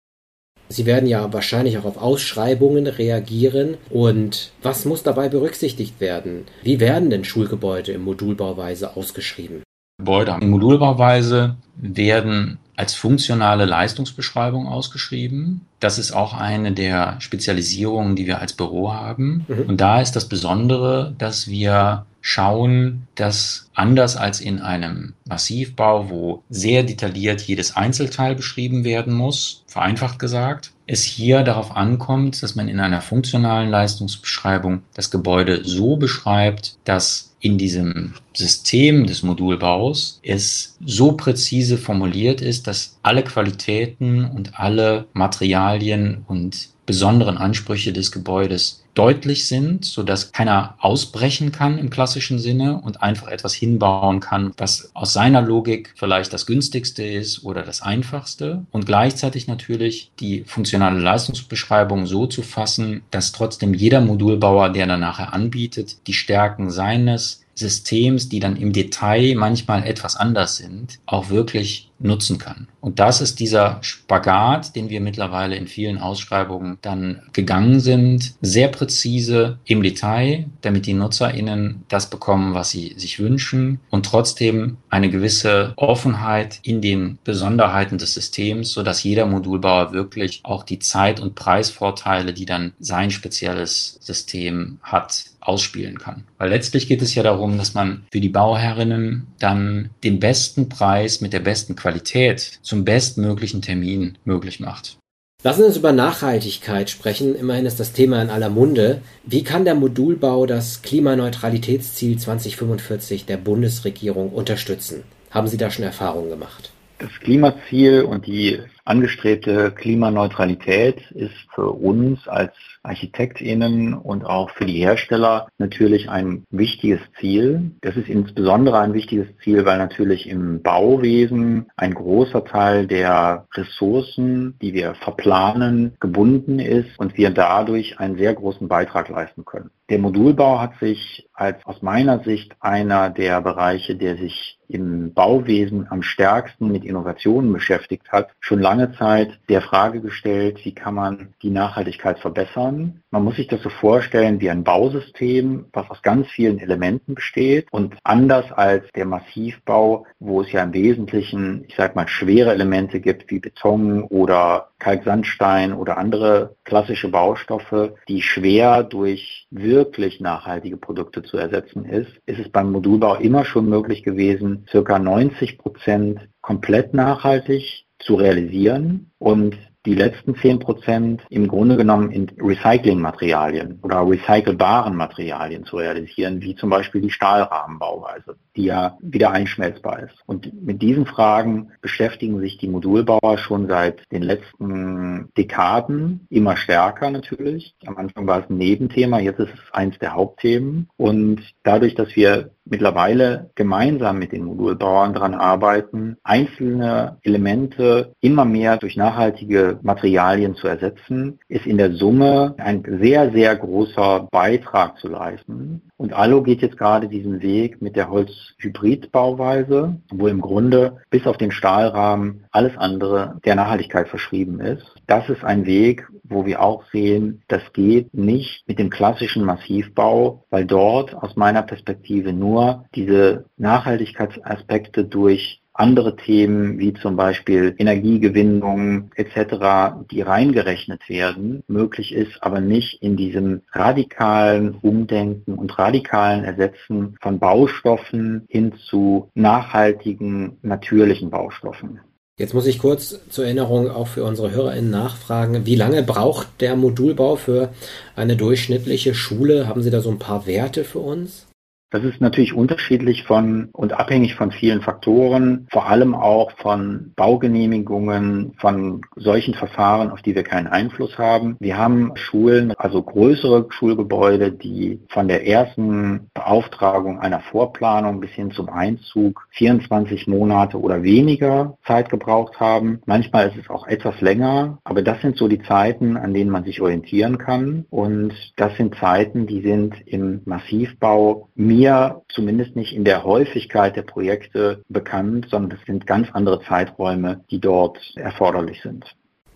Sie 0.68 0.86
werden 0.86 1.08
ja 1.08 1.32
wahrscheinlich 1.32 1.78
auch 1.78 1.84
auf 1.84 1.96
Ausschreibungen 1.96 2.86
reagieren. 2.86 3.76
Und 3.90 4.52
was 4.62 4.84
muss 4.84 5.02
dabei 5.02 5.28
berücksichtigt 5.28 6.00
werden? 6.00 6.46
Wie 6.62 6.78
werden 6.78 7.10
denn 7.10 7.24
Schulgebäude 7.24 7.92
in 7.92 8.02
Modulbauweise 8.02 8.96
ausgeschrieben? 8.96 9.62
Gebäude 9.98 10.38
in 10.40 10.50
Modulbauweise 10.50 11.56
werden 11.76 12.58
als 12.80 12.94
funktionale 12.94 13.66
Leistungsbeschreibung 13.66 14.66
ausgeschrieben. 14.66 15.66
Das 15.80 15.98
ist 15.98 16.12
auch 16.12 16.32
eine 16.32 16.72
der 16.72 17.20
Spezialisierungen, 17.20 18.16
die 18.16 18.26
wir 18.26 18.40
als 18.40 18.54
Büro 18.54 18.94
haben. 18.94 19.44
Mhm. 19.48 19.64
Und 19.68 19.82
da 19.82 20.00
ist 20.00 20.12
das 20.12 20.30
Besondere, 20.30 21.14
dass 21.18 21.46
wir 21.46 22.06
schauen, 22.22 23.06
dass 23.16 23.68
anders 23.74 24.16
als 24.16 24.40
in 24.40 24.60
einem 24.60 25.12
Massivbau, 25.28 26.08
wo 26.08 26.42
sehr 26.48 26.82
detailliert 26.82 27.42
jedes 27.42 27.76
Einzelteil 27.76 28.34
beschrieben 28.34 28.82
werden 28.84 29.12
muss, 29.12 29.62
vereinfacht 29.66 30.18
gesagt, 30.18 30.72
es 30.86 31.04
hier 31.04 31.42
darauf 31.42 31.76
ankommt, 31.76 32.42
dass 32.42 32.54
man 32.54 32.68
in 32.68 32.80
einer 32.80 33.02
funktionalen 33.02 33.68
Leistungsbeschreibung 33.68 34.82
das 34.94 35.10
Gebäude 35.10 35.64
so 35.64 35.96
beschreibt, 35.96 36.76
dass 36.84 37.29
in 37.40 37.56
diesem 37.56 38.14
System 38.34 39.06
des 39.06 39.22
Modulbaus 39.22 40.20
es 40.22 40.76
so 40.84 41.12
präzise 41.12 41.78
formuliert 41.78 42.40
ist, 42.40 42.66
dass 42.66 42.98
alle 43.02 43.24
Qualitäten 43.24 44.24
und 44.24 44.58
alle 44.60 45.06
Materialien 45.14 46.24
und 46.28 46.68
besonderen 46.86 47.38
Ansprüche 47.38 47.92
des 47.92 48.12
Gebäudes 48.12 48.84
deutlich 49.00 49.48
sind, 49.48 49.86
so 49.86 50.02
dass 50.02 50.30
keiner 50.30 50.74
ausbrechen 50.78 51.52
kann 51.52 51.78
im 51.78 51.88
klassischen 51.88 52.38
Sinne 52.38 52.82
und 52.82 53.02
einfach 53.02 53.28
etwas 53.28 53.54
hinbauen 53.54 54.20
kann, 54.20 54.52
was 54.58 54.90
aus 54.92 55.14
seiner 55.14 55.40
Logik 55.40 55.94
vielleicht 55.96 56.34
das 56.34 56.44
günstigste 56.44 57.02
ist 57.02 57.42
oder 57.42 57.62
das 57.62 57.80
einfachste. 57.80 58.66
Und 58.70 58.84
gleichzeitig 58.84 59.46
natürlich 59.46 60.10
die 60.20 60.44
funktionale 60.44 61.00
Leistungsbeschreibung 61.00 62.04
so 62.04 62.26
zu 62.26 62.42
fassen, 62.42 63.00
dass 63.10 63.32
trotzdem 63.32 63.72
jeder 63.72 64.02
Modulbauer, 64.02 64.68
der 64.68 64.86
dann 64.86 65.00
nachher 65.00 65.32
anbietet, 65.32 66.06
die 66.06 66.12
Stärken 66.12 66.70
seines 66.70 67.40
Systems, 67.54 68.28
die 68.28 68.40
dann 68.40 68.56
im 68.56 68.72
Detail 68.72 69.34
manchmal 69.36 69.86
etwas 69.86 70.16
anders 70.16 70.56
sind, 70.56 70.98
auch 71.06 71.30
wirklich 71.30 71.90
nutzen 72.00 72.38
kann. 72.38 72.66
Und 72.80 72.98
das 72.98 73.20
ist 73.20 73.40
dieser 73.40 73.78
Spagat, 73.82 74.74
den 74.74 74.88
wir 74.88 75.00
mittlerweile 75.00 75.56
in 75.56 75.66
vielen 75.66 75.98
Ausschreibungen 75.98 76.78
dann 76.80 77.22
gegangen 77.32 77.80
sind, 77.80 78.34
sehr 78.40 78.68
präzise 78.68 79.58
im 79.66 79.82
Detail, 79.82 80.46
damit 80.62 80.86
die 80.86 80.94
Nutzerinnen 80.94 81.84
das 81.88 82.08
bekommen, 82.08 82.54
was 82.54 82.70
sie 82.70 82.94
sich 82.96 83.18
wünschen 83.18 83.80
und 83.90 84.06
trotzdem 84.06 84.78
eine 84.88 85.10
gewisse 85.10 85.74
Offenheit 85.76 86.60
in 86.62 86.80
den 86.80 87.18
Besonderheiten 87.22 87.98
des 87.98 88.14
Systems, 88.14 88.72
so 88.72 88.82
dass 88.82 89.02
jeder 89.02 89.26
Modulbauer 89.26 89.92
wirklich 89.92 90.40
auch 90.42 90.62
die 90.62 90.78
Zeit- 90.78 91.20
und 91.20 91.34
Preisvorteile, 91.34 92.32
die 92.32 92.46
dann 92.46 92.72
sein 92.80 93.10
spezielles 93.10 93.98
System 94.00 94.78
hat, 94.82 95.24
ausspielen 95.50 95.98
kann. 95.98 96.24
Weil 96.38 96.50
letztlich 96.50 96.86
geht 96.86 97.02
es 97.02 97.14
ja 97.14 97.22
darum, 97.22 97.58
dass 97.58 97.74
man 97.74 98.04
für 98.12 98.20
die 98.20 98.28
Bauherrinnen 98.28 99.26
dann 99.38 99.90
den 100.04 100.20
besten 100.20 100.68
Preis 100.68 101.20
mit 101.20 101.32
der 101.32 101.40
besten 101.40 101.74
Qualität 101.74 102.60
zum 102.62 102.84
bestmöglichen 102.84 103.62
Termin 103.62 104.16
möglich 104.24 104.60
macht. 104.60 104.96
Lassen 105.42 105.62
Sie 105.62 105.66
uns 105.68 105.76
über 105.78 105.92
Nachhaltigkeit 105.92 106.90
sprechen. 106.90 107.34
Immerhin 107.34 107.64
ist 107.64 107.80
das 107.80 107.92
Thema 107.92 108.20
in 108.20 108.28
aller 108.28 108.50
Munde. 108.50 109.00
Wie 109.24 109.42
kann 109.42 109.64
der 109.64 109.74
Modulbau 109.74 110.44
das 110.44 110.82
Klimaneutralitätsziel 110.82 112.18
2045 112.18 113.24
der 113.24 113.38
Bundesregierung 113.38 114.30
unterstützen? 114.30 115.02
Haben 115.30 115.48
Sie 115.48 115.56
da 115.56 115.70
schon 115.70 115.84
Erfahrungen 115.84 116.28
gemacht? 116.28 116.72
Das 116.98 117.10
Klimaziel 117.20 118.02
und 118.02 118.26
die 118.26 118.58
angestrebte 118.84 119.72
Klimaneutralität 119.72 121.10
ist 121.12 121.32
für 121.54 121.70
uns 121.70 122.28
als 122.28 122.52
ArchitektInnen 122.82 123.94
und 123.94 124.24
auch 124.24 124.50
für 124.50 124.64
die 124.64 124.78
Hersteller 124.78 125.48
natürlich 125.58 126.08
ein 126.08 126.44
wichtiges 126.50 127.00
Ziel. 127.18 127.72
Das 127.82 127.96
ist 127.96 128.08
insbesondere 128.08 128.78
ein 128.78 128.94
wichtiges 128.94 129.28
Ziel, 129.42 129.64
weil 129.64 129.78
natürlich 129.78 130.28
im 130.28 130.62
Bauwesen 130.62 131.66
ein 131.76 131.94
großer 131.94 132.44
Teil 132.44 132.86
der 132.86 133.46
Ressourcen, 133.54 134.56
die 134.62 134.74
wir 134.74 134.94
verplanen, 134.94 135.96
gebunden 136.00 136.58
ist 136.58 136.98
und 136.98 137.16
wir 137.16 137.30
dadurch 137.30 137.98
einen 137.98 138.16
sehr 138.16 138.34
großen 138.34 138.68
Beitrag 138.68 139.08
leisten 139.08 139.44
können. 139.44 139.70
Der 139.90 139.98
Modulbau 139.98 140.60
hat 140.60 140.78
sich 140.78 141.28
als 141.34 141.66
aus 141.66 141.82
meiner 141.82 142.22
Sicht 142.22 142.54
einer 142.60 143.10
der 143.10 143.40
Bereiche, 143.40 143.96
der 143.96 144.16
sich 144.16 144.58
im 144.68 145.12
Bauwesen 145.12 145.88
am 145.90 146.02
stärksten 146.02 146.70
mit 146.70 146.84
Innovationen 146.84 147.52
beschäftigt 147.52 148.12
hat, 148.12 148.28
schon 148.38 148.60
lange 148.60 148.92
Zeit 148.92 149.40
der 149.48 149.62
Frage 149.62 150.00
gestellt, 150.00 150.64
wie 150.64 150.74
kann 150.74 150.94
man 150.94 151.34
die 151.42 151.50
Nachhaltigkeit 151.50 152.20
verbessern. 152.20 152.69
Man 152.70 153.24
muss 153.24 153.36
sich 153.36 153.46
das 153.46 153.62
so 153.62 153.68
vorstellen 153.68 154.40
wie 154.40 154.50
ein 154.50 154.64
Bausystem, 154.64 155.66
was 155.72 155.90
aus 155.90 156.02
ganz 156.02 156.28
vielen 156.28 156.58
Elementen 156.58 157.14
besteht 157.14 157.66
und 157.70 157.96
anders 158.04 158.50
als 158.52 158.84
der 158.94 159.06
Massivbau, 159.06 160.06
wo 160.18 160.42
es 160.42 160.52
ja 160.52 160.62
im 160.62 160.72
Wesentlichen, 160.72 161.64
ich 161.68 161.76
sag 161.76 161.96
mal, 161.96 162.08
schwere 162.08 162.52
Elemente 162.52 163.00
gibt 163.00 163.30
wie 163.30 163.40
Beton 163.40 164.02
oder 164.04 164.70
Kalksandstein 164.78 165.72
oder 165.72 165.98
andere 165.98 166.56
klassische 166.64 167.08
Baustoffe, 167.08 167.94
die 168.08 168.22
schwer 168.22 168.82
durch 168.82 169.46
wirklich 169.50 170.20
nachhaltige 170.20 170.76
Produkte 170.76 171.22
zu 171.22 171.36
ersetzen 171.36 171.84
ist, 171.84 172.10
ist 172.26 172.38
es 172.38 172.48
beim 172.48 172.72
Modulbau 172.72 173.16
immer 173.16 173.44
schon 173.44 173.68
möglich 173.68 174.02
gewesen, 174.02 174.66
circa 174.70 174.98
90 174.98 175.58
Prozent 175.58 176.28
komplett 176.40 176.94
nachhaltig 176.94 177.84
zu 177.98 178.14
realisieren 178.14 179.10
und 179.18 179.56
die 179.86 179.94
letzten 179.94 180.34
10% 180.34 181.20
im 181.30 181.48
Grunde 181.48 181.76
genommen 181.76 182.10
in 182.10 182.30
Recyclingmaterialien 182.38 183.78
oder 183.82 184.06
recycelbaren 184.06 184.94
Materialien 184.94 185.64
zu 185.64 185.76
realisieren, 185.76 186.42
wie 186.42 186.54
zum 186.54 186.68
Beispiel 186.68 187.00
die 187.00 187.10
Stahlrahmenbauweise, 187.10 188.36
die 188.56 188.64
ja 188.64 188.98
wieder 189.00 189.30
einschmelzbar 189.30 190.00
ist. 190.00 190.16
Und 190.26 190.62
mit 190.62 190.82
diesen 190.82 191.06
Fragen 191.06 191.72
beschäftigen 191.80 192.40
sich 192.40 192.58
die 192.58 192.68
Modulbauer 192.68 193.38
schon 193.38 193.68
seit 193.68 194.02
den 194.12 194.22
letzten 194.22 195.30
Dekaden 195.36 196.26
immer 196.28 196.56
stärker 196.56 197.10
natürlich. 197.10 197.74
Am 197.86 197.96
Anfang 197.96 198.26
war 198.26 198.40
es 198.40 198.50
ein 198.50 198.58
Nebenthema, 198.58 199.18
jetzt 199.18 199.40
ist 199.40 199.54
es 199.54 199.72
eins 199.72 199.98
der 199.98 200.14
Hauptthemen. 200.14 200.88
Und 200.96 201.40
dadurch, 201.62 201.94
dass 201.94 202.14
wir 202.16 202.50
mittlerweile 202.70 203.50
gemeinsam 203.54 204.18
mit 204.18 204.32
den 204.32 204.44
Modulbauern 204.44 205.12
daran 205.12 205.34
arbeiten, 205.34 206.16
einzelne 206.22 207.18
Elemente 207.22 208.14
immer 208.20 208.44
mehr 208.44 208.76
durch 208.78 208.96
nachhaltige 208.96 209.78
Materialien 209.82 210.54
zu 210.54 210.68
ersetzen, 210.68 211.38
ist 211.48 211.66
in 211.66 211.78
der 211.78 211.92
Summe 211.92 212.54
ein 212.58 212.82
sehr, 213.00 213.32
sehr 213.32 213.56
großer 213.56 214.28
Beitrag 214.30 214.98
zu 214.98 215.08
leisten. 215.08 215.89
Und 216.00 216.14
Allo 216.14 216.42
geht 216.42 216.62
jetzt 216.62 216.78
gerade 216.78 217.08
diesen 217.08 217.42
Weg 217.42 217.82
mit 217.82 217.94
der 217.94 218.08
Holzhybridbauweise, 218.08 220.00
wo 220.10 220.28
im 220.28 220.40
Grunde 220.40 220.96
bis 221.10 221.26
auf 221.26 221.36
den 221.36 221.50
Stahlrahmen 221.50 222.46
alles 222.52 222.74
andere 222.78 223.38
der 223.44 223.54
Nachhaltigkeit 223.54 224.08
verschrieben 224.08 224.60
ist. 224.60 224.94
Das 225.06 225.28
ist 225.28 225.44
ein 225.44 225.66
Weg, 225.66 226.08
wo 226.24 226.46
wir 226.46 226.62
auch 226.62 226.84
sehen, 226.90 227.42
das 227.48 227.60
geht 227.74 228.14
nicht 228.14 228.66
mit 228.66 228.78
dem 228.78 228.88
klassischen 228.88 229.44
Massivbau, 229.44 230.46
weil 230.48 230.64
dort 230.64 231.14
aus 231.14 231.36
meiner 231.36 231.60
Perspektive 231.60 232.32
nur 232.32 232.86
diese 232.94 233.44
Nachhaltigkeitsaspekte 233.58 235.04
durch 235.04 235.59
andere 235.72 236.16
Themen 236.16 236.78
wie 236.78 236.92
zum 236.94 237.16
Beispiel 237.16 237.74
Energiegewinnung 237.78 239.10
etc., 239.14 240.04
die 240.10 240.22
reingerechnet 240.22 241.08
werden, 241.08 241.62
möglich 241.68 242.12
ist, 242.12 242.42
aber 242.42 242.60
nicht 242.60 243.02
in 243.02 243.16
diesem 243.16 243.62
radikalen 243.72 244.74
Umdenken 244.82 245.54
und 245.54 245.78
radikalen 245.78 246.44
Ersetzen 246.44 247.16
von 247.20 247.38
Baustoffen 247.38 248.44
hin 248.48 248.74
zu 248.88 249.30
nachhaltigen, 249.34 250.58
natürlichen 250.62 251.30
Baustoffen. 251.30 252.00
Jetzt 252.36 252.54
muss 252.54 252.66
ich 252.66 252.78
kurz 252.78 253.20
zur 253.28 253.44
Erinnerung 253.44 253.90
auch 253.90 254.06
für 254.06 254.24
unsere 254.24 254.50
HörerInnen 254.50 254.90
nachfragen, 254.90 255.66
wie 255.66 255.76
lange 255.76 256.02
braucht 256.02 256.48
der 256.62 256.74
Modulbau 256.74 257.36
für 257.36 257.68
eine 258.16 258.34
durchschnittliche 258.34 259.14
Schule? 259.14 259.68
Haben 259.68 259.82
Sie 259.82 259.90
da 259.90 260.00
so 260.00 260.10
ein 260.10 260.18
paar 260.18 260.46
Werte 260.46 260.84
für 260.84 261.00
uns? 261.00 261.49
Das 261.90 262.04
ist 262.04 262.20
natürlich 262.20 262.54
unterschiedlich 262.54 263.24
von 263.24 263.68
und 263.72 263.92
abhängig 263.94 264.36
von 264.36 264.52
vielen 264.52 264.80
Faktoren, 264.80 265.66
vor 265.72 265.88
allem 265.88 266.14
auch 266.14 266.52
von 266.58 267.12
Baugenehmigungen, 267.16 268.52
von 268.58 269.00
solchen 269.16 269.54
Verfahren, 269.54 270.10
auf 270.10 270.22
die 270.22 270.36
wir 270.36 270.44
keinen 270.44 270.68
Einfluss 270.68 271.18
haben. 271.18 271.56
Wir 271.58 271.76
haben 271.76 272.12
Schulen, 272.14 272.72
also 272.76 273.02
größere 273.02 273.66
Schulgebäude, 273.70 274.52
die 274.52 275.00
von 275.08 275.26
der 275.26 275.46
ersten 275.48 276.30
Beauftragung 276.32 277.18
einer 277.18 277.40
Vorplanung 277.40 278.20
bis 278.20 278.30
hin 278.30 278.52
zum 278.52 278.68
Einzug 278.68 279.48
24 279.50 280.28
Monate 280.28 280.78
oder 280.78 281.02
weniger 281.02 281.76
Zeit 281.86 282.08
gebraucht 282.08 282.60
haben. 282.60 283.00
Manchmal 283.06 283.48
ist 283.48 283.56
es 283.56 283.68
auch 283.68 283.88
etwas 283.88 284.20
länger, 284.20 284.78
aber 284.84 285.02
das 285.02 285.20
sind 285.22 285.36
so 285.36 285.48
die 285.48 285.62
Zeiten, 285.62 286.16
an 286.16 286.34
denen 286.34 286.50
man 286.50 286.62
sich 286.62 286.80
orientieren 286.80 287.38
kann. 287.38 287.84
Und 287.90 288.32
das 288.56 288.76
sind 288.76 288.94
Zeiten, 288.94 289.48
die 289.48 289.62
sind 289.62 289.94
im 290.06 290.42
Massivbau 290.44 291.48
mir 291.80 292.22
zumindest 292.28 292.76
nicht 292.76 292.92
in 292.92 293.04
der 293.04 293.24
Häufigkeit 293.24 293.96
der 293.96 294.02
Projekte 294.02 294.82
bekannt, 294.88 295.46
sondern 295.50 295.70
das 295.70 295.86
sind 295.86 296.06
ganz 296.06 296.28
andere 296.32 296.60
Zeiträume, 296.62 297.42
die 297.50 297.58
dort 297.58 297.98
erforderlich 298.16 298.82
sind. 298.82 299.04